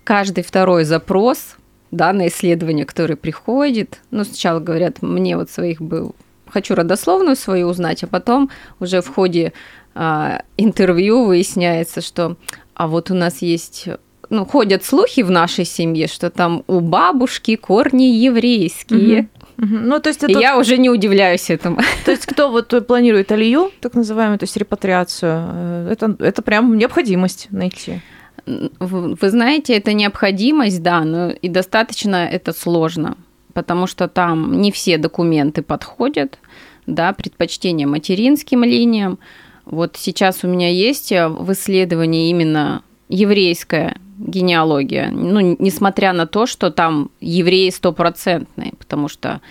каждый 0.03 0.43
второй 0.43 0.83
запрос, 0.83 1.55
да, 1.89 2.13
на 2.13 2.27
исследование, 2.27 2.86
который 2.86 3.15
приходит, 3.15 4.00
ну, 4.12 4.24
сначала 4.24 4.60
говорят, 4.60 5.01
мне 5.01 5.36
вот 5.36 5.50
своих 5.50 5.81
был, 5.81 6.15
хочу 6.48 6.75
родословную 6.75 7.36
свою 7.36 7.67
узнать, 7.67 8.03
а 8.03 8.07
потом 8.07 8.50
уже 8.79 9.01
в 9.01 9.07
ходе 9.07 9.53
а, 9.95 10.43
интервью 10.57 11.25
выясняется, 11.25 12.01
что 12.01 12.38
а 12.75 12.88
вот 12.88 13.12
у 13.12 13.15
нас 13.15 13.41
есть 13.41 13.89
ну, 14.29 14.45
ходят 14.45 14.86
слухи 14.86 15.21
в 15.21 15.29
нашей 15.29 15.65
семье, 15.65 16.07
что 16.07 16.29
там 16.29 16.63
у 16.67 16.79
бабушки 16.79 17.57
корни 17.57 18.03
еврейские. 18.03 19.27
Мгм. 19.57 19.88
Ну, 19.88 20.00
то 20.00 20.10
есть, 20.10 20.24
И 20.24 20.31
это, 20.31 20.39
я 20.39 20.57
уже 20.57 20.77
не 20.77 20.89
удивляюсь 20.89 21.50
этому. 21.50 21.79
то 22.05 22.12
есть 22.12 22.25
кто 22.25 22.50
вот 22.50 22.74
планирует 22.88 23.31
алию, 23.31 23.71
так 23.81 23.93
называемую, 23.93 24.39
то 24.39 24.45
есть 24.45 24.55
репатриацию, 24.55 25.43
э, 25.53 25.89
это, 25.91 26.15
это 26.19 26.41
прям 26.41 26.77
необходимость 26.77 27.48
найти. 27.51 28.01
Вы 28.45 29.29
знаете, 29.29 29.75
это 29.75 29.93
необходимость, 29.93 30.81
да, 30.81 31.03
но 31.03 31.31
и 31.31 31.50
достаточно 31.50 32.27
это 32.27 32.53
сложно, 32.53 33.17
потому 33.53 33.88
что 33.88 34.07
там 34.07 34.62
не 34.62 34.71
все 34.71 34.98
документы 34.98 35.62
подходят, 35.62 36.39
да, 36.88 37.13
предпочтение 37.13 37.88
материнским 37.88 38.63
линиям. 38.63 39.19
Вот 39.65 39.95
сейчас 39.98 40.43
у 40.43 40.48
меня 40.48 40.69
есть 40.69 41.12
э, 41.12 41.27
в 41.27 41.51
исследовании 41.51 42.29
именно 42.29 42.83
еврейская 43.10 43.98
генеалогия, 44.17 45.10
ну, 45.12 45.55
несмотря 45.60 46.13
на 46.13 46.27
то, 46.27 46.45
что 46.45 46.71
там 46.71 47.10
евреи 47.19 47.69
стопроцентные, 47.69 48.74
потому 48.77 49.07
что 49.07 49.41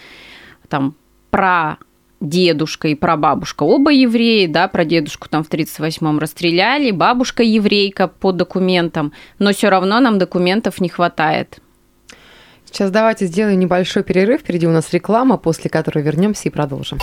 там 0.68 0.94
про 1.30 1.78
дедушка 2.20 2.88
и 2.88 2.94
прабабушка 2.94 3.62
оба 3.62 3.90
евреи, 3.90 4.46
да, 4.46 4.68
про 4.68 4.84
дедушку 4.84 5.28
там 5.28 5.42
в 5.42 5.48
38-м 5.48 6.18
расстреляли, 6.18 6.90
бабушка 6.90 7.42
еврейка 7.42 8.08
по 8.08 8.32
документам, 8.32 9.12
но 9.38 9.52
все 9.52 9.68
равно 9.68 10.00
нам 10.00 10.18
документов 10.18 10.80
не 10.80 10.88
хватает. 10.88 11.58
Сейчас 12.66 12.90
давайте 12.90 13.26
сделаем 13.26 13.58
небольшой 13.58 14.04
перерыв. 14.04 14.42
Впереди 14.42 14.66
у 14.66 14.70
нас 14.70 14.92
реклама, 14.92 15.38
после 15.38 15.68
которой 15.68 16.04
вернемся 16.04 16.48
и 16.48 16.52
продолжим. 16.52 16.98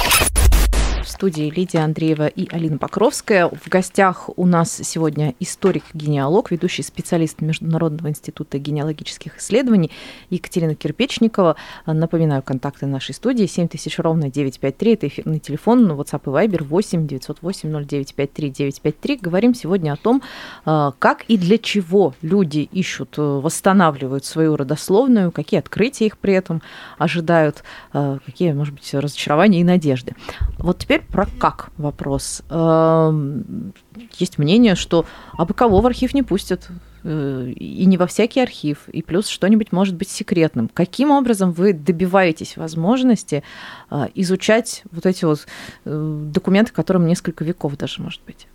В 1.07 1.09
студии 1.09 1.49
Лидия 1.49 1.79
Андреева 1.79 2.27
и 2.27 2.53
Алина 2.53 2.77
Покровская. 2.77 3.47
В 3.47 3.69
гостях 3.69 4.29
у 4.35 4.45
нас 4.45 4.77
сегодня 4.83 5.35
историк-генеалог, 5.39 6.51
ведущий 6.51 6.83
специалист 6.83 7.39
Международного 7.39 8.09
института 8.09 8.59
генеалогических 8.59 9.37
исследований 9.37 9.89
Екатерина 10.29 10.75
Кирпечникова. 10.75 11.55
Напоминаю, 11.85 12.43
контакты 12.43 12.87
нашей 12.87 13.15
студии 13.15 13.45
7000 13.45 13.99
ровно 13.99 14.29
953. 14.29 14.93
Это 14.93 15.07
эфирный 15.07 15.39
телефон, 15.39 15.89
WhatsApp 15.89 16.23
и 16.25 16.47
Viber 16.47 16.65
8 16.65 17.07
908 17.07 17.85
0953 17.85 18.49
953. 18.49 19.19
Говорим 19.21 19.55
сегодня 19.55 19.93
о 19.93 19.95
том, 19.95 20.21
э, 20.65 20.91
как 20.99 21.23
и 21.29 21.37
для 21.37 21.57
чего 21.57 22.15
люди 22.21 22.67
ищут, 22.73 23.17
э, 23.17 23.21
восстанавливают 23.21 24.25
свою 24.25 24.57
родословную, 24.57 25.31
какие 25.31 25.61
открытия 25.61 26.07
их 26.07 26.17
при 26.17 26.33
этом 26.33 26.61
ожидают, 26.97 27.63
э, 27.93 28.19
какие, 28.25 28.51
может 28.51 28.73
быть, 28.73 28.93
разочарования 28.93 29.61
и 29.61 29.63
надежды. 29.63 30.13
Вот 30.57 30.79
теперь 30.79 30.96
про 30.99 31.25
как 31.39 31.69
вопрос. 31.77 32.41
Эм, 32.49 33.73
Есть 34.17 34.37
мнение, 34.37 34.75
что 34.75 35.05
абы 35.33 35.53
кого 35.53 35.81
в 35.81 35.85
архив 35.85 36.13
не 36.13 36.23
пустят, 36.23 36.69
э, 37.03 37.53
и 37.55 37.85
не 37.85 37.97
во 37.97 38.07
всякий 38.07 38.41
архив, 38.41 38.89
и 38.89 39.01
плюс 39.01 39.27
что-нибудь 39.27 39.71
может 39.71 39.95
быть 39.95 40.09
секретным. 40.09 40.69
Каким 40.73 41.11
образом 41.11 41.51
вы 41.51 41.73
добиваетесь 41.73 42.57
возможности 42.57 43.43
э, 43.89 44.07
изучать 44.15 44.83
вот 44.91 45.05
эти 45.05 45.25
вот 45.25 45.47
э, 45.85 46.29
документы, 46.31 46.71
которым 46.73 47.07
несколько 47.07 47.43
веков 47.43 47.77
даже, 47.77 48.01
может 48.01 48.21
быть? 48.25 48.47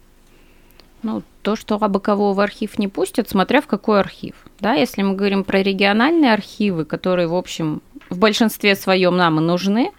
Ну, 1.02 1.22
то, 1.42 1.56
что 1.56 1.76
абы 1.80 1.99
кого 1.99 2.32
в 2.32 2.40
архив 2.40 2.78
не 2.78 2.87
пустят, 2.87 3.28
смотря 3.28 3.61
в 3.61 3.66
какой 3.66 3.99
архив. 3.99 4.34
Да, 4.61 4.75
если 4.75 5.02
мы 5.02 5.14
говорим 5.14 5.42
про 5.42 5.61
региональные 5.61 6.32
архивы, 6.32 6.84
которые, 6.84 7.26
в 7.26 7.34
общем, 7.34 7.82
в 8.08 8.18
большинстве 8.18 8.76
своем 8.76 9.16
нам 9.16 9.40
и 9.40 9.42
нужны, 9.42 9.90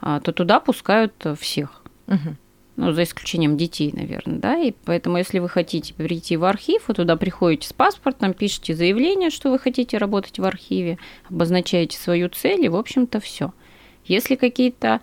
а, 0.00 0.20
то 0.20 0.32
туда 0.32 0.60
пускают 0.60 1.14
всех. 1.38 1.81
Мгм. 2.06 2.36
ну, 2.76 2.92
за 2.92 3.04
исключением 3.04 3.56
детей, 3.56 3.92
наверное, 3.94 4.38
да, 4.38 4.58
и 4.58 4.72
поэтому, 4.84 5.18
если 5.18 5.38
вы 5.38 5.48
хотите 5.48 5.94
прийти 5.94 6.36
в 6.36 6.44
архив, 6.44 6.88
вы 6.88 6.94
туда 6.94 7.16
приходите 7.16 7.68
с 7.68 7.72
паспортом, 7.72 8.34
пишете 8.34 8.74
заявление, 8.74 9.30
что 9.30 9.50
вы 9.50 9.58
хотите 9.58 9.98
работать 9.98 10.38
в 10.38 10.44
архиве, 10.44 10.98
обозначаете 11.28 11.98
свою 11.98 12.28
цель, 12.28 12.64
и, 12.64 12.68
в 12.68 12.76
общем-то, 12.76 13.20
все. 13.20 13.52
Если 14.04 14.34
какие-то 14.34 15.00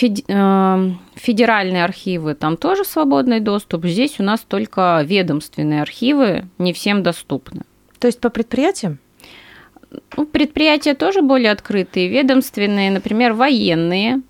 э, 0.00 0.90
федеральные 1.14 1.84
архивы, 1.84 2.34
там 2.34 2.56
тоже 2.56 2.84
свободный 2.84 3.40
доступ, 3.40 3.86
здесь 3.86 4.18
у 4.18 4.22
нас 4.22 4.40
только 4.40 5.02
ведомственные 5.06 5.82
архивы, 5.82 6.48
не 6.58 6.72
всем 6.72 7.02
доступны. 7.02 7.62
То 7.98 8.06
есть 8.06 8.20
по 8.20 8.30
предприятиям? 8.30 8.98
Ну, 10.16 10.26
предприятия 10.26 10.94
тоже 10.94 11.22
более 11.22 11.52
открытые, 11.52 12.08
ведомственные, 12.08 12.90
например, 12.90 13.34
военные, 13.34 14.22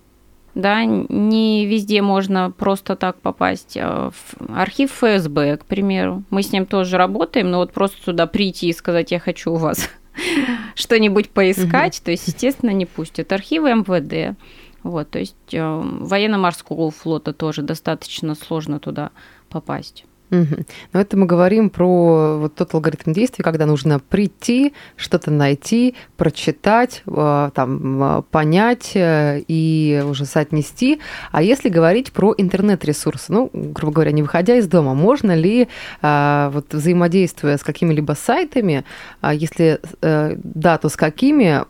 да, 0.55 0.83
не 0.85 1.65
везде 1.65 2.01
можно 2.01 2.51
просто 2.51 2.95
так 2.95 3.19
попасть. 3.21 3.77
А 3.79 4.11
в 4.11 4.35
Архив 4.55 4.91
ФСБ, 4.91 5.57
к 5.57 5.65
примеру, 5.65 6.23
мы 6.29 6.43
с 6.43 6.51
ним 6.51 6.65
тоже 6.65 6.97
работаем, 6.97 7.49
но 7.49 7.57
вот 7.57 7.73
просто 7.73 8.03
туда 8.03 8.27
прийти 8.27 8.69
и 8.69 8.73
сказать, 8.73 9.11
я 9.11 9.19
хочу 9.19 9.53
у 9.53 9.57
вас 9.57 9.89
что-нибудь 10.75 11.29
поискать, 11.31 12.01
то 12.03 12.11
есть, 12.11 12.27
естественно, 12.27 12.71
не 12.71 12.85
пустят. 12.85 13.31
Архивы 13.31 13.73
МВД, 13.73 14.37
вот, 14.83 15.09
то 15.09 15.19
есть 15.19 15.35
э, 15.53 15.81
военно-морского 15.83 16.91
флота 16.91 17.33
тоже 17.33 17.61
достаточно 17.61 18.35
сложно 18.35 18.79
туда 18.79 19.11
попасть. 19.49 20.05
Мгм. 20.33 20.65
Но 20.93 20.99
это 20.99 21.15
мы 21.15 21.27
говорим 21.27 21.69
про 21.69 22.39
вот 22.39 22.55
тот 22.55 22.73
алгоритм 22.73 23.13
действий, 23.13 23.43
когда 23.43 23.67
нужно 23.67 23.99
прийти, 23.99 24.73
что-то 24.95 25.29
найти, 25.29 25.93
прочитать, 26.17 27.03
э, 27.05 27.51
там, 27.53 28.03
э, 28.03 28.21
понять 28.31 28.93
э, 28.95 29.43
и 29.47 30.03
уже 30.03 30.25
соотнести. 30.25 30.99
А 31.31 31.43
если 31.43 31.69
говорить 31.69 32.11
про 32.11 32.33
интернет-ресурсы, 32.35 33.31
ну, 33.31 33.51
грубо 33.53 33.93
говоря, 33.93 34.11
не 34.11 34.23
выходя 34.23 34.55
из 34.55 34.67
дома, 34.67 34.95
можно 34.95 35.35
ли, 35.35 35.67
вот 36.01 36.73
взаимодействуя 36.73 37.57
с 37.57 37.63
какими-либо 37.63 38.13
сайтами, 38.13 38.85
а 39.21 39.33
если 39.33 39.79
да, 40.01 40.77
то 40.77 40.89
с 40.89 40.95
какими, 40.95 41.63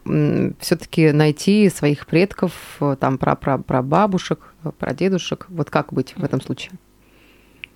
все-таки 0.59 1.11
найти 1.11 1.69
своих 1.69 2.05
предков, 2.05 2.53
там, 2.99 3.17
про, 3.17 3.35
про, 3.35 3.57
про 3.57 3.81
бабушек, 3.81 4.39
про 4.79 4.93
дедушек, 4.93 5.47
вот 5.49 5.69
как 5.69 5.91
быть 5.91 6.13
в 6.15 6.23
этом 6.23 6.41
случае? 6.41 6.71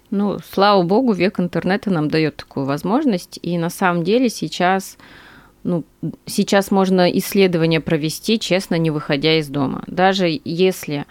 Ну, 0.09 0.37
слава 0.39 0.83
богу, 0.83 1.13
век 1.13 1.39
интернета 1.39 1.89
нам 1.89 2.09
дает 2.09 2.37
такую 2.37 2.65
возможность. 2.65 3.39
И 3.41 3.57
на 3.57 3.69
самом 3.69 4.03
деле 4.03 4.29
сейчас, 4.29 4.97
ну, 5.63 5.83
сейчас 6.25 6.71
можно 6.71 7.09
исследования 7.11 7.81
провести, 7.81 8.39
честно, 8.39 8.75
не 8.75 8.89
выходя 8.89 9.37
из 9.37 9.49
дома. 9.49 9.83
Даже 9.87 10.39
если 10.45 11.05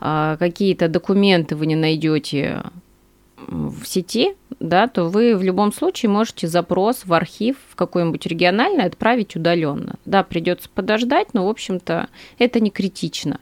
а, 0.00 0.36
какие-то 0.36 0.88
документы 0.88 1.56
вы 1.56 1.66
не 1.66 1.76
найдете 1.76 2.62
в 3.46 3.84
сети, 3.84 4.34
да, 4.60 4.86
то 4.86 5.04
вы 5.04 5.36
в 5.36 5.42
любом 5.42 5.72
случае 5.72 6.10
можете 6.10 6.46
запрос 6.46 7.04
в 7.04 7.12
архив 7.12 7.56
в 7.70 7.74
какой-нибудь 7.74 8.26
региональный 8.26 8.84
отправить 8.84 9.34
удаленно. 9.34 9.94
Да, 10.04 10.22
придется 10.22 10.68
подождать, 10.72 11.34
но, 11.34 11.46
в 11.46 11.48
общем-то, 11.48 12.08
это 12.38 12.60
не 12.60 12.70
критично. 12.70 13.40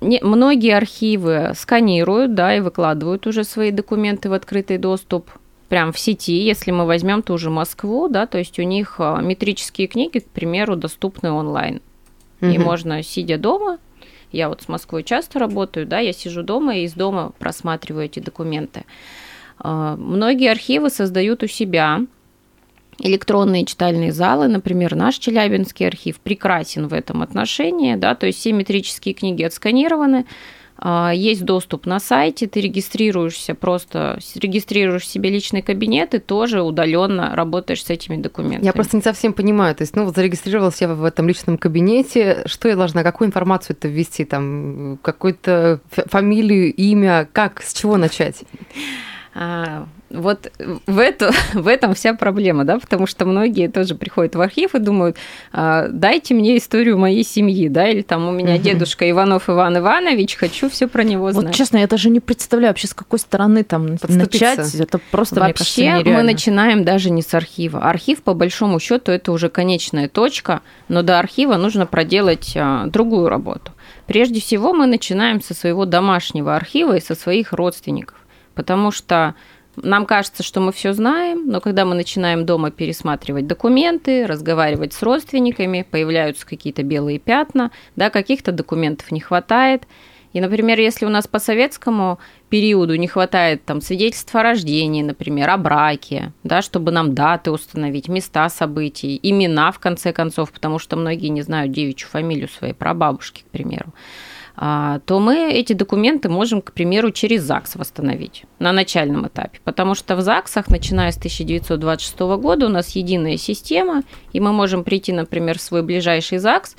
Не, 0.00 0.20
многие 0.22 0.76
архивы 0.76 1.52
сканируют, 1.54 2.34
да, 2.34 2.54
и 2.56 2.60
выкладывают 2.60 3.26
уже 3.26 3.44
свои 3.44 3.70
документы 3.70 4.28
в 4.28 4.34
открытый 4.34 4.78
доступ 4.78 5.30
прям 5.68 5.92
в 5.92 5.98
сети, 5.98 6.44
если 6.44 6.70
мы 6.70 6.86
возьмем 6.86 7.22
ту 7.22 7.38
же 7.38 7.50
Москву, 7.50 8.08
да, 8.08 8.26
то 8.26 8.38
есть 8.38 8.58
у 8.58 8.62
них 8.62 8.96
а, 8.98 9.20
метрические 9.20 9.88
книги, 9.88 10.18
к 10.18 10.28
примеру, 10.28 10.76
доступны 10.76 11.30
онлайн. 11.30 11.80
Угу. 12.40 12.50
И 12.50 12.58
можно, 12.58 13.02
сидя 13.02 13.38
дома, 13.38 13.78
я 14.32 14.48
вот 14.48 14.62
с 14.62 14.68
Москвой 14.68 15.02
часто 15.02 15.38
работаю, 15.38 15.86
да, 15.86 15.98
я 15.98 16.12
сижу 16.12 16.42
дома 16.42 16.76
и 16.76 16.84
из 16.84 16.92
дома 16.92 17.32
просматриваю 17.38 18.06
эти 18.06 18.20
документы. 18.20 18.84
А, 19.58 19.96
многие 19.96 20.50
архивы 20.50 20.90
создают 20.90 21.42
у 21.42 21.46
себя 21.46 22.02
электронные 22.98 23.64
читальные 23.64 24.12
залы, 24.12 24.48
например, 24.48 24.94
наш 24.94 25.16
Челябинский 25.18 25.86
архив 25.86 26.20
прекрасен 26.20 26.88
в 26.88 26.94
этом 26.94 27.22
отношении, 27.22 27.94
да, 27.94 28.14
то 28.14 28.26
есть 28.26 28.38
все 28.38 28.52
метрические 28.52 29.14
книги 29.14 29.42
отсканированы, 29.42 30.26
а, 30.78 31.10
есть 31.14 31.44
доступ 31.44 31.86
на 31.86 32.00
сайте, 32.00 32.46
ты 32.46 32.60
регистрируешься, 32.60 33.54
просто 33.54 34.18
регистрируешь 34.34 35.08
себе 35.08 35.30
личный 35.30 35.62
кабинет 35.62 36.14
и 36.14 36.18
тоже 36.18 36.62
удаленно 36.62 37.34
работаешь 37.34 37.84
с 37.84 37.90
этими 37.90 38.16
документами. 38.16 38.64
Я 38.64 38.72
просто 38.72 38.96
не 38.96 39.02
совсем 39.02 39.32
понимаю, 39.32 39.74
то 39.74 39.82
есть, 39.82 39.96
ну, 39.96 40.04
вот 40.04 40.14
зарегистрировалась 40.14 40.80
я 40.80 40.88
в 40.88 41.04
этом 41.04 41.28
личном 41.28 41.56
кабинете, 41.56 42.42
что 42.46 42.68
я 42.68 42.76
должна, 42.76 43.02
какую 43.02 43.28
информацию 43.28 43.76
это 43.76 43.88
ввести, 43.88 44.24
там, 44.24 44.98
какую-то 45.00 45.80
фамилию, 45.90 46.74
имя, 46.74 47.26
как, 47.32 47.62
с 47.62 47.72
чего 47.72 47.96
начать? 47.96 48.42
Вот 50.10 50.52
в, 50.86 50.98
эту, 50.98 51.30
в 51.54 51.66
этом 51.66 51.94
вся 51.94 52.14
проблема, 52.14 52.64
да, 52.64 52.78
потому 52.78 53.06
что 53.06 53.24
многие 53.24 53.68
тоже 53.68 53.94
приходят 53.94 54.36
в 54.36 54.40
архив 54.40 54.74
и 54.74 54.78
думают, 54.78 55.16
«А, 55.52 55.88
дайте 55.88 56.34
мне 56.34 56.56
историю 56.56 56.98
моей 56.98 57.24
семьи, 57.24 57.68
да, 57.68 57.88
или 57.88 58.02
там 58.02 58.28
у 58.28 58.32
меня 58.32 58.58
дедушка 58.58 59.08
Иванов 59.10 59.48
Иван 59.48 59.78
Иванович, 59.78 60.36
хочу 60.36 60.68
все 60.70 60.86
про 60.86 61.02
него 61.02 61.32
знать. 61.32 61.46
Вот 61.46 61.54
честно, 61.54 61.78
я 61.78 61.86
даже 61.86 62.10
не 62.10 62.20
представляю 62.20 62.70
вообще, 62.70 62.86
с 62.86 62.94
какой 62.94 63.18
стороны 63.18 63.64
там 63.64 63.96
начать, 64.08 64.74
это 64.74 65.00
просто, 65.10 65.40
Вообще 65.40 65.82
мне 65.82 65.90
кажется, 65.90 66.12
мы 66.12 66.22
начинаем 66.22 66.84
даже 66.84 67.10
не 67.10 67.22
с 67.22 67.34
архива. 67.34 67.80
Архив, 67.80 68.22
по 68.22 68.34
большому 68.34 68.78
счету, 68.78 69.12
это 69.12 69.32
уже 69.32 69.48
конечная 69.48 70.08
точка, 70.08 70.62
но 70.88 71.02
до 71.02 71.18
архива 71.18 71.56
нужно 71.56 71.86
проделать 71.86 72.52
а, 72.56 72.86
другую 72.86 73.28
работу. 73.28 73.72
Прежде 74.06 74.40
всего 74.40 74.72
мы 74.72 74.86
начинаем 74.86 75.42
со 75.42 75.54
своего 75.54 75.84
домашнего 75.84 76.54
архива 76.54 76.96
и 76.96 77.00
со 77.00 77.14
своих 77.14 77.52
родственников, 77.52 78.16
потому 78.54 78.90
что 78.90 79.34
нам 79.76 80.06
кажется, 80.06 80.42
что 80.42 80.60
мы 80.60 80.72
все 80.72 80.92
знаем, 80.92 81.46
но 81.46 81.60
когда 81.60 81.84
мы 81.84 81.94
начинаем 81.94 82.46
дома 82.46 82.70
пересматривать 82.70 83.46
документы, 83.46 84.26
разговаривать 84.26 84.92
с 84.92 85.02
родственниками, 85.02 85.86
появляются 85.88 86.46
какие-то 86.46 86.82
белые 86.82 87.18
пятна, 87.18 87.70
да, 87.94 88.10
каких-то 88.10 88.52
документов 88.52 89.12
не 89.12 89.20
хватает. 89.20 89.86
И, 90.32 90.40
например, 90.40 90.78
если 90.78 91.06
у 91.06 91.08
нас 91.08 91.26
по 91.26 91.38
советскому 91.38 92.18
периоду 92.50 92.96
не 92.96 93.08
хватает 93.08 93.64
там 93.64 93.80
свидетельства 93.80 94.40
о 94.40 94.42
рождении, 94.42 95.02
например, 95.02 95.48
о 95.48 95.56
браке, 95.56 96.32
да, 96.44 96.60
чтобы 96.60 96.92
нам 96.92 97.14
даты 97.14 97.50
установить, 97.50 98.08
места 98.08 98.48
событий, 98.50 99.18
имена, 99.22 99.72
в 99.72 99.78
конце 99.78 100.12
концов, 100.12 100.52
потому 100.52 100.78
что 100.78 100.96
многие 100.96 101.28
не 101.28 101.42
знают 101.42 101.72
девичью 101.72 102.08
фамилию 102.08 102.48
своей 102.48 102.74
прабабушки, 102.74 103.42
к 103.42 103.50
примеру, 103.50 103.94
то 104.56 105.18
мы 105.20 105.52
эти 105.52 105.74
документы 105.74 106.30
можем, 106.30 106.62
к 106.62 106.72
примеру, 106.72 107.10
через 107.10 107.42
ЗАГС 107.42 107.76
восстановить 107.76 108.44
на 108.58 108.72
начальном 108.72 109.26
этапе. 109.26 109.60
Потому 109.64 109.94
что 109.94 110.16
в 110.16 110.22
ЗАГСах, 110.22 110.68
начиная 110.68 111.12
с 111.12 111.18
1926 111.18 112.18
года, 112.40 112.66
у 112.66 112.70
нас 112.70 112.96
единая 112.96 113.36
система, 113.36 114.02
и 114.32 114.40
мы 114.40 114.52
можем 114.52 114.82
прийти, 114.82 115.12
например, 115.12 115.58
в 115.58 115.62
свой 115.62 115.82
ближайший 115.82 116.38
ЗАГС 116.38 116.76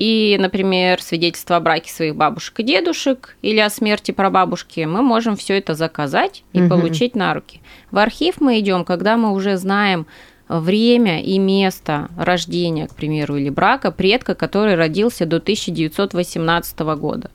и, 0.00 0.38
например, 0.40 1.02
свидетельство 1.02 1.56
о 1.56 1.60
браке 1.60 1.92
своих 1.92 2.16
бабушек 2.16 2.60
и 2.60 2.62
дедушек 2.62 3.36
или 3.42 3.58
о 3.60 3.68
смерти 3.68 4.12
прабабушки, 4.12 4.80
мы 4.80 5.02
можем 5.02 5.36
все 5.36 5.58
это 5.58 5.74
заказать 5.74 6.42
и 6.54 6.62
угу. 6.62 6.70
получить 6.70 7.14
на 7.14 7.34
руки. 7.34 7.60
В 7.90 7.98
архив 7.98 8.40
мы 8.40 8.58
идем, 8.60 8.86
когда 8.86 9.18
мы 9.18 9.32
уже 9.32 9.58
знаем 9.58 10.06
время 10.58 11.22
и 11.22 11.38
место 11.38 12.08
рождения, 12.16 12.88
к 12.88 12.94
примеру, 12.94 13.36
или 13.36 13.50
брака 13.50 13.92
предка, 13.92 14.34
который 14.34 14.74
родился 14.74 15.24
до 15.24 15.36
1918 15.36 16.78
года. 16.80 17.30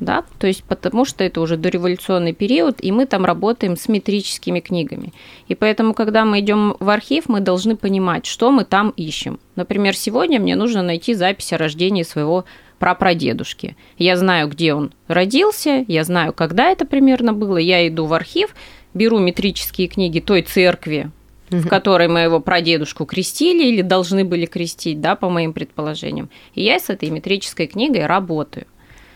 Да? 0.00 0.24
То 0.38 0.46
есть 0.46 0.62
потому 0.64 1.04
что 1.04 1.24
это 1.24 1.40
уже 1.40 1.56
дореволюционный 1.56 2.32
период, 2.32 2.76
и 2.80 2.92
мы 2.92 3.06
там 3.06 3.24
работаем 3.24 3.76
с 3.76 3.88
метрическими 3.88 4.60
книгами. 4.60 5.12
И 5.48 5.54
поэтому, 5.54 5.94
когда 5.94 6.24
мы 6.24 6.40
идем 6.40 6.76
в 6.78 6.90
архив, 6.90 7.28
мы 7.28 7.40
должны 7.40 7.74
понимать, 7.74 8.26
что 8.26 8.52
мы 8.52 8.64
там 8.64 8.90
ищем. 8.90 9.40
Например, 9.56 9.96
сегодня 9.96 10.38
мне 10.38 10.54
нужно 10.54 10.82
найти 10.82 11.14
запись 11.14 11.52
о 11.52 11.58
рождении 11.58 12.02
своего 12.02 12.44
прапрадедушки. 12.78 13.76
Я 13.96 14.16
знаю, 14.16 14.48
где 14.48 14.74
он 14.74 14.92
родился, 15.08 15.84
я 15.88 16.04
знаю, 16.04 16.32
когда 16.32 16.70
это 16.70 16.84
примерно 16.84 17.32
было. 17.32 17.56
Я 17.56 17.88
иду 17.88 18.06
в 18.06 18.12
архив, 18.12 18.54
беру 18.94 19.18
метрические 19.18 19.88
книги 19.88 20.20
той 20.20 20.42
церкви, 20.42 21.10
угу. 21.50 21.60
в 21.60 21.68
которой 21.68 22.08
мы 22.08 22.20
его 22.20 22.40
прадедушку 22.40 23.04
крестили 23.04 23.64
или 23.66 23.82
должны 23.82 24.24
были 24.24 24.46
крестить, 24.46 25.00
да, 25.00 25.16
по 25.16 25.28
моим 25.28 25.52
предположениям. 25.52 26.28
И 26.54 26.62
я 26.62 26.78
с 26.78 26.90
этой 26.90 27.10
метрической 27.10 27.66
книгой 27.66 28.06
работаю. 28.06 28.66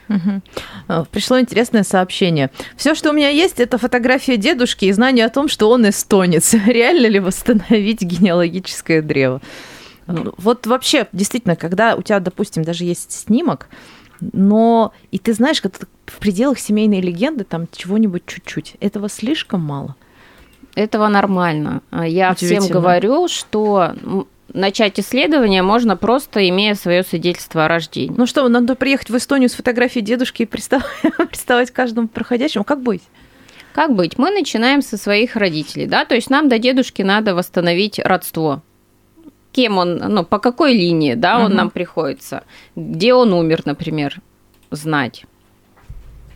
Угу. 0.09 1.07
Пришло 1.11 1.41
интересное 1.41 1.85
сообщение. 1.85 2.51
Все, 2.77 2.95
что 2.95 3.11
у 3.11 3.13
меня 3.13 3.29
есть, 3.31 3.61
это 3.61 3.79
фотография 3.79 4.37
дедушки 4.37 4.87
и 4.87 4.93
знание 4.93 5.25
о 5.25 5.31
том, 5.31 5.49
что 5.49 5.71
он 5.71 5.89
эстонец. 5.89 6.55
Реально 6.67 7.07
ли 7.07 7.21
восстановить 7.21 8.03
генеалогическое 8.03 9.01
древо? 9.01 9.41
Ну. 10.07 10.35
Вот 10.37 10.67
вообще, 10.67 11.07
действительно, 11.13 11.57
когда 11.57 11.95
у 11.95 12.03
тебя, 12.03 12.19
допустим, 12.21 12.65
даже 12.65 12.85
есть 12.85 13.13
снимок, 13.13 13.69
но 14.21 14.93
и 15.11 15.19
ты 15.19 15.33
знаешь, 15.33 15.63
как 15.63 15.73
в 16.07 16.19
пределах 16.19 16.59
семейной 16.59 17.01
легенды 17.01 17.45
там 17.45 17.69
чего-нибудь 17.71 18.25
чуть-чуть, 18.27 18.77
этого 18.81 19.09
слишком 19.09 19.61
мало 19.61 19.97
этого 20.75 21.09
нормально. 21.09 21.83
Я 21.93 22.35
всем 22.35 22.67
говорю, 22.69 23.29
что 23.29 23.95
начать 24.53 24.99
исследование 25.01 25.63
можно 25.63 25.97
просто 25.97 26.49
имея 26.49 26.75
свое 26.75 27.03
свидетельство 27.03 27.65
о 27.65 27.69
рождении. 27.69 28.15
Ну 28.17 28.27
что, 28.27 28.47
надо 28.49 28.75
приехать 28.75 29.11
в 29.11 29.17
Эстонию 29.17 29.49
с 29.49 29.55
фотографией 29.55 30.05
дедушки 30.05 30.43
и 30.43 30.47
приставать 30.47 31.71
каждому 31.71 32.09
проходящему. 32.09 32.65
Как 32.65 32.83
быть? 32.83 33.03
Как 33.73 33.95
быть? 33.95 34.19
Мы 34.19 34.31
начинаем 34.31 34.83
со 34.83 34.99
своих 34.99 35.37
родителей, 35.37 35.87
да, 35.87 36.05
то 36.05 36.15
есть 36.15 36.29
нам 36.29 36.49
до 36.49 36.59
дедушки 36.59 37.03
надо 37.03 37.35
восстановить 37.35 37.99
родство. 37.99 38.63
Кем 39.53 39.79
он, 39.79 39.97
ну, 39.97 40.25
по 40.25 40.39
какой 40.39 40.75
линии, 40.75 41.15
да, 41.15 41.39
он 41.39 41.47
угу. 41.47 41.55
нам 41.55 41.71
приходится, 41.71 42.45
где 42.77 43.15
он 43.15 43.33
умер, 43.33 43.63
например, 43.65 44.21
знать. 44.71 45.25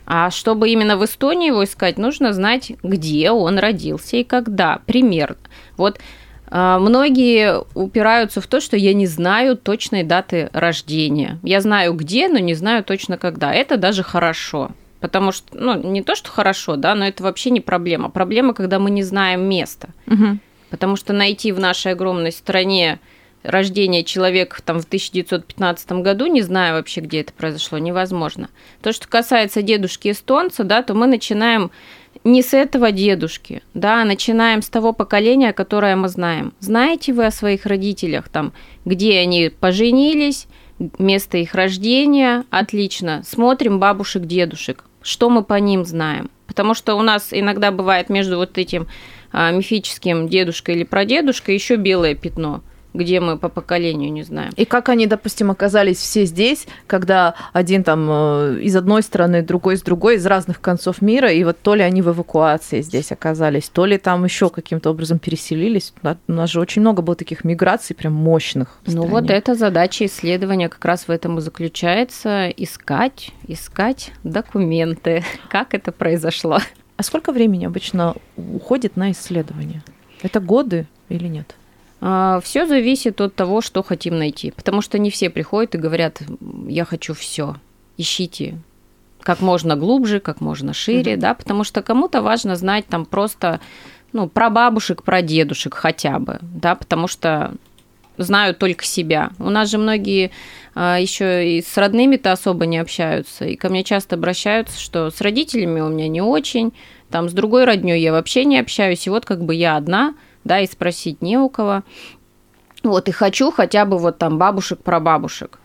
А 0.09 0.31
чтобы 0.31 0.69
именно 0.69 0.95
в 0.95 1.03
Эстонии 1.03 1.47
его 1.47 1.65
искать, 1.65 1.97
нужно 1.97 2.31
знать, 2.31 2.71
где 2.81 3.29
он 3.29 3.59
родился 3.59 4.15
и 4.15 4.23
когда, 4.23 4.79
примерно. 4.85 5.35
Вот 5.75 5.99
а, 6.49 6.79
Многие 6.79 7.61
упираются 7.75 8.39
в 8.39 8.47
то, 8.47 8.61
что 8.61 8.77
я 8.77 8.93
не 8.93 9.05
знаю 9.05 9.57
точной 9.57 10.03
даты 10.03 10.49
рождения. 10.53 11.39
Я 11.43 11.59
знаю 11.59 11.93
где, 11.93 12.29
но 12.29 12.39
не 12.39 12.53
знаю 12.53 12.85
точно 12.85 13.17
когда. 13.17 13.53
Это 13.53 13.75
даже 13.75 14.01
хорошо. 14.01 14.71
Потому 15.01 15.33
что, 15.33 15.45
ну, 15.57 15.75
не 15.91 16.01
то, 16.01 16.15
что 16.15 16.31
хорошо, 16.31 16.77
да, 16.77 16.95
но 16.95 17.05
это 17.05 17.21
вообще 17.21 17.49
не 17.49 17.59
проблема. 17.59 18.09
Проблема, 18.09 18.53
когда 18.53 18.79
мы 18.79 18.89
не 18.89 19.03
знаем 19.03 19.41
места. 19.41 19.89
Угу. 20.07 20.39
Потому 20.69 20.95
что 20.95 21.11
найти 21.11 21.51
в 21.51 21.59
нашей 21.59 21.91
огромной 21.91 22.31
стране 22.31 22.99
рождения 23.47 24.03
человека 24.03 24.61
там, 24.63 24.79
в 24.79 24.85
1915 24.85 25.91
году, 25.93 26.27
не 26.27 26.41
знаю 26.41 26.75
вообще, 26.75 27.01
где 27.01 27.21
это 27.21 27.33
произошло, 27.33 27.77
невозможно. 27.77 28.49
То, 28.81 28.91
что 28.91 29.07
касается 29.07 29.61
дедушки 29.61 30.11
эстонца, 30.11 30.63
да, 30.63 30.83
то 30.83 30.93
мы 30.93 31.07
начинаем 31.07 31.71
не 32.23 32.41
с 32.41 32.53
этого 32.53 32.91
дедушки, 32.91 33.63
да, 33.73 34.01
а 34.01 34.05
начинаем 34.05 34.61
с 34.61 34.69
того 34.69 34.91
поколения, 34.91 35.53
которое 35.53 35.95
мы 35.95 36.09
знаем. 36.09 36.53
Знаете 36.59 37.13
вы 37.13 37.25
о 37.25 37.31
своих 37.31 37.65
родителях, 37.65 38.27
там, 38.29 38.53
где 38.85 39.19
они 39.19 39.49
поженились, 39.49 40.47
место 40.99 41.37
их 41.37 41.55
рождения, 41.55 42.43
отлично. 42.49 43.23
Смотрим 43.25 43.79
бабушек, 43.79 44.23
дедушек, 44.23 44.83
что 45.01 45.29
мы 45.29 45.43
по 45.43 45.55
ним 45.55 45.85
знаем. 45.85 46.29
Потому 46.47 46.73
что 46.73 46.95
у 46.95 47.01
нас 47.01 47.29
иногда 47.31 47.71
бывает 47.71 48.09
между 48.09 48.37
вот 48.37 48.57
этим 48.57 48.87
а, 49.31 49.51
мифическим 49.51 50.27
дедушкой 50.27 50.75
или 50.75 50.83
прадедушкой 50.83 51.55
еще 51.55 51.75
белое 51.75 52.13
пятно– 52.13 52.61
где 52.97 53.19
мы 53.19 53.37
по 53.37 53.49
поколению 53.49 54.11
не 54.11 54.23
знаем. 54.23 54.51
И 54.55 54.65
как 54.65 54.89
они, 54.89 55.07
допустим, 55.07 55.51
оказались 55.51 55.97
все 55.97 56.25
здесь, 56.25 56.67
когда 56.87 57.35
один 57.53 57.83
там 57.83 58.07
э, 58.09 58.59
из 58.61 58.75
одной 58.75 59.03
страны, 59.03 59.41
другой 59.41 59.77
с 59.77 59.81
другой, 59.81 60.15
из 60.15 60.25
разных 60.25 60.59
концов 60.59 61.01
мира, 61.01 61.31
и 61.31 61.43
вот 61.43 61.57
то 61.61 61.75
ли 61.75 61.83
они 61.83 62.01
в 62.01 62.09
эвакуации 62.09 62.81
здесь 62.81 63.11
оказались, 63.11 63.69
то 63.69 63.85
ли 63.85 63.97
там 63.97 64.23
еще 64.25 64.49
каким-то 64.49 64.89
образом 64.89 65.19
переселились. 65.19 65.93
У 66.27 66.31
нас 66.31 66.49
же 66.49 66.59
очень 66.59 66.81
много 66.81 67.01
было 67.01 67.15
таких 67.15 67.43
миграций 67.43 67.95
прям 67.95 68.13
мощных. 68.13 68.79
Ну 68.85 69.05
вот 69.05 69.29
эта 69.29 69.55
задача 69.55 70.05
исследования 70.05 70.69
как 70.69 70.83
раз 70.83 71.07
в 71.07 71.11
этом 71.11 71.37
и 71.37 71.41
заключается, 71.41 72.49
искать, 72.49 73.31
искать 73.47 74.11
документы, 74.23 75.23
как 75.49 75.73
это 75.73 75.91
произошло. 75.91 76.59
А 76.97 77.03
сколько 77.03 77.31
времени 77.31 77.65
обычно 77.65 78.15
уходит 78.35 78.97
на 78.97 79.11
исследование? 79.11 79.83
Это 80.23 80.39
годы 80.39 80.87
или 81.09 81.27
нет? 81.27 81.55
Все 81.99 82.67
зависит 82.67 83.19
от 83.21 83.33
того, 83.35 83.61
что 83.61 83.81
хотим 83.83 84.17
найти. 84.17 84.51
Потому 84.51 84.81
что 84.81 84.99
не 84.99 85.09
все 85.09 85.29
приходят 85.29 85.75
и 85.75 85.79
говорят, 85.79 86.21
я 86.67 86.85
хочу 86.85 87.13
все. 87.13 87.55
Ищите 87.97 88.59
как 89.27 89.41
можно 89.41 89.75
глубже, 89.75 90.21
как 90.21 90.39
можно 90.39 90.73
шире, 90.73 91.15
mm-hmm. 91.15 91.17
да, 91.17 91.33
потому 91.33 91.65
что 91.65 91.81
кому-то 91.81 92.21
важно 92.21 92.55
знать 92.55 92.85
там 92.87 93.05
просто 93.05 93.59
ну, 94.13 94.29
про 94.29 94.49
бабушек, 94.49 95.03
про 95.03 95.21
дедушек 95.21 95.73
хотя 95.73 96.17
бы, 96.17 96.39
да, 96.41 96.75
потому 96.75 97.09
что 97.09 97.53
знают 98.17 98.57
только 98.57 98.85
себя. 98.85 99.31
У 99.37 99.49
нас 99.49 99.69
же 99.69 99.77
многие 99.77 100.31
а, 100.75 100.97
еще 100.97 101.57
и 101.57 101.61
с 101.61 101.77
родными-то 101.77 102.31
особо 102.31 102.65
не 102.65 102.77
общаются. 102.77 103.45
И 103.45 103.57
ко 103.57 103.67
мне 103.69 103.83
часто 103.83 104.15
обращаются, 104.15 104.79
что 104.79 105.11
с 105.11 105.19
родителями 105.21 105.81
у 105.81 105.89
меня 105.89 106.07
не 106.07 106.21
очень, 106.21 106.73
там 107.09 107.29
с 107.29 107.33
другой 107.33 107.65
родней 107.65 108.01
я 108.01 108.11
вообще 108.13 108.45
не 108.45 108.57
общаюсь, 108.57 109.07
и 109.07 109.09
вот 109.09 109.25
как 109.25 109.43
бы 109.43 109.53
я 109.53 109.75
одна, 109.75 110.15
да, 110.47 110.61
и 110.61 110.67
спросить 110.67 111.21
не 111.21 111.37
у 111.37 111.49
кого. 111.49 111.83
Вот, 112.83 113.07
и 113.09 113.11
хочу 113.11 113.51
хотя 113.51 113.85
бы 113.85 113.97
вот 113.97 114.17
там 114.17 114.37
бабушек, 114.37 114.79
про 114.81 114.99
бабушек. 114.99 115.59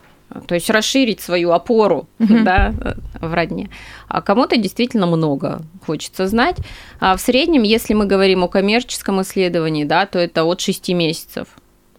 То 0.47 0.55
есть 0.55 0.71
расширить 0.71 1.21
свою 1.21 1.53
опору 1.53 2.09
mm-hmm. 2.18 2.42
да, 2.42 2.75
в 3.21 3.35
родне. 3.35 3.71
А 4.09 4.23
кому-то 4.23 4.57
действительно 4.57 5.07
много 5.07 5.61
хочется 5.87 6.27
знать. 6.27 6.57
А 7.01 7.16
в 7.16 7.21
среднем, 7.21 7.62
если 7.62 7.95
мы 7.95 8.07
говорим 8.07 8.42
о 8.45 8.49
коммерческом 8.49 9.21
исследовании, 9.23 9.85
да, 9.85 10.07
то 10.07 10.18
это 10.18 10.45
от 10.45 10.61
6 10.61 10.88
месяцев. 10.90 11.49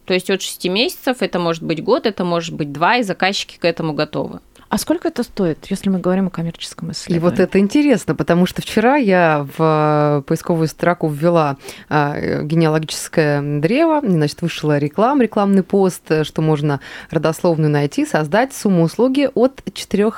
То 0.06 0.14
есть 0.14 0.30
от 0.30 0.42
6 0.42 0.66
месяцев 0.66 1.18
это 1.20 1.40
может 1.40 1.64
быть 1.64 1.84
год, 1.84 2.06
это 2.06 2.26
может 2.26 2.56
быть 2.56 2.72
два, 2.72 2.98
и 2.98 3.04
заказчики 3.04 3.58
к 3.58 3.66
этому 3.66 3.94
готовы. 3.94 4.40
А 4.74 4.80
сколько 4.80 5.10
это 5.10 5.22
стоит, 5.22 5.68
если 5.70 5.90
мы 5.90 6.00
говорим 6.00 6.26
о 6.26 6.30
коммерческом 6.32 6.94
исследовании? 6.94 7.20
И 7.20 7.22
вот 7.22 7.40
это 7.40 7.60
интересно, 7.60 8.16
потому 8.16 8.48
что 8.48 8.64
вчера 8.64 8.96
я 8.96 9.46
в 9.56 10.24
поисковую 10.26 10.68
строку 10.68 11.08
ввела 11.08 11.58
а, 11.90 12.42
генеалогическое 12.42 13.60
древо, 13.60 14.02
значит, 14.04 14.42
вышла 14.42 14.80
реклама, 14.80 15.22
рекламный 15.22 15.62
пост, 15.62 16.26
что 16.26 16.42
можно 16.42 16.80
родословную 17.12 17.70
найти, 17.70 18.04
создать 18.04 18.52
сумму 18.56 18.82
услуги 18.82 19.30
от 19.36 19.62
4, 19.72 20.12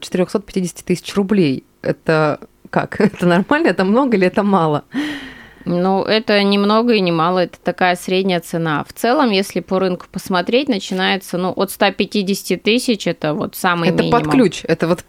450 0.00 0.78
э, 0.78 0.82
тысяч 0.84 1.12
рублей. 1.16 1.64
Это 1.82 2.38
как? 2.70 3.00
Это 3.00 3.26
нормально? 3.26 3.66
Это 3.66 3.84
много 3.84 4.16
или 4.16 4.28
это 4.28 4.44
мало? 4.44 4.84
Ну, 5.66 6.02
это 6.02 6.42
ни 6.44 6.58
много 6.58 6.94
и 6.94 7.00
ни 7.00 7.10
мало, 7.10 7.40
это 7.40 7.58
такая 7.62 7.96
средняя 7.96 8.40
цена. 8.40 8.84
В 8.88 8.92
целом, 8.92 9.30
если 9.30 9.60
по 9.60 9.80
рынку 9.80 10.06
посмотреть, 10.10 10.68
начинается 10.68 11.38
ну, 11.38 11.52
от 11.54 11.72
150 11.72 12.62
тысяч, 12.62 13.06
это 13.06 13.34
вот 13.34 13.56
самый 13.56 13.88
это 13.88 14.02
минимум. 14.02 14.20
Это 14.20 14.24
под 14.24 14.32
ключ, 14.32 14.60
это 14.64 14.86
вот 14.86 15.04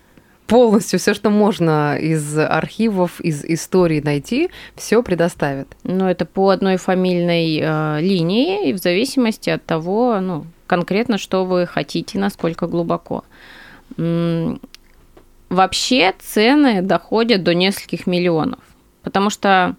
полностью 0.47 0.97
все, 0.97 1.13
что 1.13 1.29
можно 1.29 1.97
из 1.97 2.37
архивов, 2.37 3.21
из 3.21 3.45
истории 3.45 4.01
найти, 4.01 4.49
все 4.75 5.03
предоставят. 5.03 5.67
Ну, 5.83 6.07
это 6.07 6.25
по 6.25 6.49
одной 6.49 6.77
фамильной 6.77 7.59
э, 7.61 8.01
линии, 8.01 8.69
и 8.69 8.73
в 8.73 8.77
зависимости 8.77 9.51
от 9.51 9.63
того, 9.63 10.19
ну, 10.19 10.45
конкретно, 10.65 11.17
что 11.17 11.45
вы 11.45 11.67
хотите, 11.67 12.17
насколько 12.17 12.65
глубоко. 12.67 13.23
Вообще 15.49 16.13
цены 16.19 16.81
доходят 16.81 17.43
до 17.43 17.53
нескольких 17.53 18.07
миллионов, 18.07 18.59
потому 19.03 19.29
что 19.29 19.75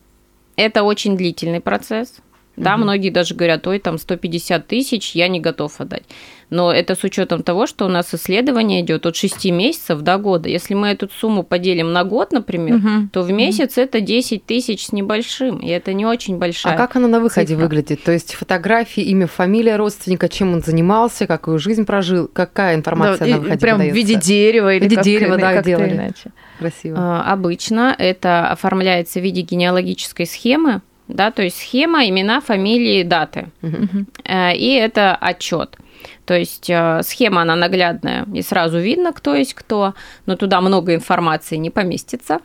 это 0.58 0.82
очень 0.82 1.16
длительный 1.16 1.60
процесс. 1.60 2.16
Да, 2.58 2.74
угу. 2.74 2.84
многие 2.84 3.10
даже 3.10 3.34
говорят, 3.34 3.66
ой, 3.66 3.78
там 3.78 3.98
150 3.98 4.66
тысяч, 4.66 5.14
я 5.14 5.28
не 5.28 5.40
готов 5.40 5.80
отдать. 5.80 6.04
Но 6.50 6.72
это 6.72 6.94
с 6.94 7.04
учетом 7.04 7.42
того, 7.42 7.66
что 7.66 7.84
у 7.84 7.88
нас 7.88 8.14
исследование 8.14 8.80
идет 8.80 9.04
от 9.04 9.16
6 9.16 9.46
месяцев 9.46 10.00
до 10.00 10.16
года. 10.16 10.48
Если 10.48 10.74
мы 10.74 10.88
эту 10.88 11.08
сумму 11.10 11.42
поделим 11.42 11.92
на 11.92 12.04
год, 12.04 12.32
например, 12.32 12.76
угу. 12.76 13.08
то 13.12 13.22
в 13.22 13.30
месяц 13.30 13.72
угу. 13.72 13.82
это 13.82 14.00
10 14.00 14.44
тысяч 14.46 14.86
с 14.86 14.92
небольшим, 14.92 15.58
и 15.58 15.68
это 15.68 15.92
не 15.92 16.06
очень 16.06 16.38
большая. 16.38 16.74
А 16.74 16.76
как 16.76 16.96
она 16.96 17.06
на 17.08 17.20
выходе 17.20 17.48
цифра. 17.48 17.62
выглядит? 17.62 18.02
То 18.02 18.12
есть 18.12 18.34
фотографии, 18.34 19.02
имя, 19.02 19.26
фамилия 19.26 19.76
родственника, 19.76 20.28
чем 20.28 20.54
он 20.54 20.62
занимался, 20.62 21.26
какую 21.26 21.58
жизнь 21.58 21.84
прожил, 21.84 22.28
какая 22.28 22.76
информация 22.76 23.26
да, 23.26 23.34
на 23.34 23.40
выходе 23.40 23.58
Прям 23.58 23.76
выдается? 23.78 23.94
в 23.94 23.96
виде 23.96 24.14
дерева 24.14 24.74
или 24.74 24.80
в 24.80 24.82
виде 24.84 24.96
как, 24.96 25.04
дерева, 25.04 25.36
да, 25.36 25.52
как 25.52 25.66
делали. 25.66 25.92
иначе. 25.92 26.32
Красиво. 26.58 26.96
А, 26.98 27.32
обычно 27.32 27.94
это 27.96 28.50
оформляется 28.50 29.20
в 29.20 29.22
виде 29.22 29.42
генеалогической 29.42 30.26
схемы, 30.26 30.80
да, 31.08 31.30
то 31.30 31.42
есть 31.42 31.58
схема, 31.58 32.06
имена, 32.06 32.40
фамилии, 32.40 33.02
даты. 33.02 33.48
Угу. 33.62 34.06
И 34.54 34.80
это 34.80 35.16
отчет. 35.16 35.76
То 36.24 36.34
есть 36.34 36.68
э, 36.68 37.00
схема, 37.02 37.42
она 37.42 37.56
наглядная, 37.56 38.26
и 38.34 38.42
сразу 38.42 38.78
видно, 38.78 39.12
кто 39.12 39.34
есть 39.34 39.54
кто, 39.54 39.94
но 40.26 40.36
туда 40.36 40.60
много 40.60 40.94
информации 40.94 41.56
не 41.56 41.70
поместится. 41.70 42.40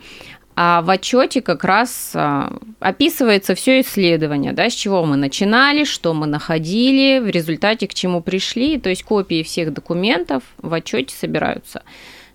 А 0.55 0.81
в 0.83 0.89
отчете 0.89 1.41
как 1.41 1.63
раз 1.63 2.11
э, 2.13 2.49
описывается 2.79 3.55
все 3.55 3.81
исследование, 3.81 4.53
да, 4.53 4.69
с 4.69 4.73
чего 4.73 5.03
мы 5.03 5.17
начинали, 5.17 5.83
что 5.83 6.13
мы 6.13 6.27
находили, 6.27 7.19
в 7.19 7.27
результате 7.27 7.87
к 7.87 7.93
чему 7.93 8.21
пришли, 8.21 8.79
то 8.79 8.89
есть 8.89 9.03
копии 9.03 9.43
всех 9.43 9.73
документов 9.73 10.43
в 10.59 10.73
отчете 10.73 11.15
собираются. 11.15 11.83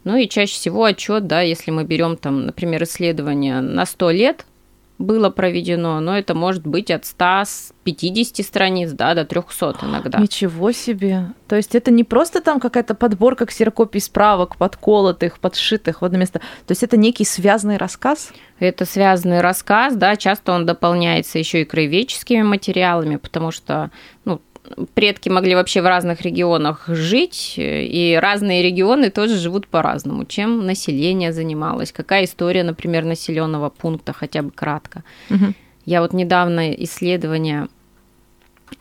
Ну 0.05 0.17
и 0.17 0.29
чаще 0.29 0.55
всего 0.55 0.85
отчет, 0.85 1.27
да, 1.27 1.43
если 1.43 1.71
мы 1.71 1.85
берем 1.85 2.17
там, 2.17 2.47
например, 2.47 2.83
исследование 2.83 3.61
на 3.61 3.87
100 3.87 4.11
лет, 4.11 4.47
было 4.99 5.31
проведено, 5.31 6.01
но 6.01 6.19
это 6.19 6.35
может 6.35 6.67
быть 6.67 6.91
от 6.91 7.07
150 7.07 8.45
страниц 8.45 8.91
да, 8.93 9.15
до 9.15 9.25
300 9.25 9.77
иногда. 9.83 10.19
Ничего 10.19 10.73
себе! 10.73 11.33
То 11.47 11.57
есть 11.57 11.75
это 11.75 11.91
не 11.91 12.05
просто 12.05 12.41
там 12.41 12.61
какая-то 12.61 12.95
подборка 12.95 13.47
ксерокопий 13.47 14.01
справок, 14.01 14.57
подколотых, 14.57 15.39
подшитых 15.39 16.03
в 16.03 16.05
одно 16.05 16.19
место. 16.19 16.41
То 16.67 16.73
есть 16.73 16.83
это 16.83 16.97
некий 16.97 17.25
связанный 17.25 17.77
рассказ? 17.77 18.33
Это 18.59 18.85
связанный 18.85 19.41
рассказ, 19.41 19.95
да, 19.95 20.17
часто 20.17 20.53
он 20.53 20.67
дополняется 20.67 21.39
еще 21.39 21.63
и 21.63 21.65
краеведческими 21.65 22.43
материалами, 22.43 23.17
потому 23.17 23.53
что 23.53 23.91
ну, 24.25 24.43
предки 24.95 25.29
могли 25.29 25.55
вообще 25.55 25.83
в 25.83 25.87
разных 25.87 26.23
регионах 26.23 26.85
жить, 26.89 27.55
и 27.57 28.19
разные 28.21 28.63
регионы 28.63 29.11
тоже 29.11 29.37
живут 29.37 29.67
по-разному. 29.69 30.25
Чем 30.25 30.67
население 30.67 31.33
занималось, 31.33 31.93
какая 31.93 32.25
история, 32.25 32.63
например, 32.63 33.05
населенного 33.05 33.71
пункта, 33.71 34.13
хотя 34.13 34.43
бы 34.43 34.51
кратко. 34.51 35.03
Угу. 35.31 35.55
Я 35.85 36.03
вот 36.03 36.13
недавно 36.13 36.73
исследование 36.73 37.69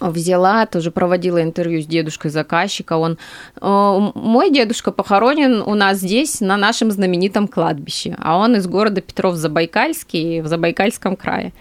взяла, 0.02 0.66
тоже 0.66 0.92
проводила 0.92 1.42
интервью 1.42 1.82
с 1.82 1.86
дедушкой 1.86 2.30
заказчика. 2.30 2.98
Он, 2.98 3.18
мой 3.62 4.52
дедушка 4.52 4.92
похоронен 4.92 5.62
у 5.62 5.76
нас 5.76 6.00
здесь, 6.00 6.42
на 6.42 6.58
нашем 6.58 6.92
знаменитом 6.92 7.48
кладбище, 7.48 8.18
а 8.20 8.38
он 8.38 8.58
из 8.58 8.68
города 8.68 9.00
Петров-Забайкальский 9.00 10.42
в 10.42 10.48
Забайкальском 10.48 11.16
крае. 11.16 11.54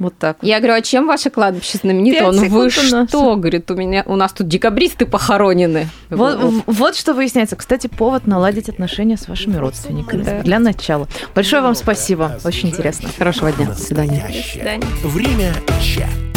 Вот 0.00 0.16
так. 0.18 0.38
Я 0.40 0.58
говорю, 0.58 0.74
а 0.74 0.80
чем 0.80 1.06
ваше 1.06 1.28
кладбище 1.28 1.78
знаменито? 1.78 2.26
Он, 2.26 2.36
вы 2.48 2.70
что? 2.70 3.36
Говорит, 3.36 3.70
у 3.70 3.76
меня, 3.76 4.02
у 4.06 4.16
нас 4.16 4.32
тут 4.32 4.48
декабристы 4.48 5.04
похоронены. 5.04 5.88
Вот, 6.08 6.64
вот 6.66 6.96
что 6.96 7.12
выясняется. 7.12 7.54
Кстати, 7.54 7.86
повод 7.86 8.26
наладить 8.26 8.68
отношения 8.70 9.18
с 9.18 9.28
вашими 9.28 9.56
родственниками. 9.56 10.22
Да. 10.22 10.40
Для 10.40 10.58
начала. 10.58 11.06
Большое 11.34 11.62
вам 11.62 11.74
спасибо. 11.74 12.38
Очень 12.44 12.70
интересно. 12.70 13.10
Хорошего 13.16 13.52
дня. 13.52 13.66
До 13.66 13.74
свидания. 13.74 14.24
До 14.26 14.48
свидания. 14.48 14.86
Время 15.04 15.52
чат. 15.82 16.29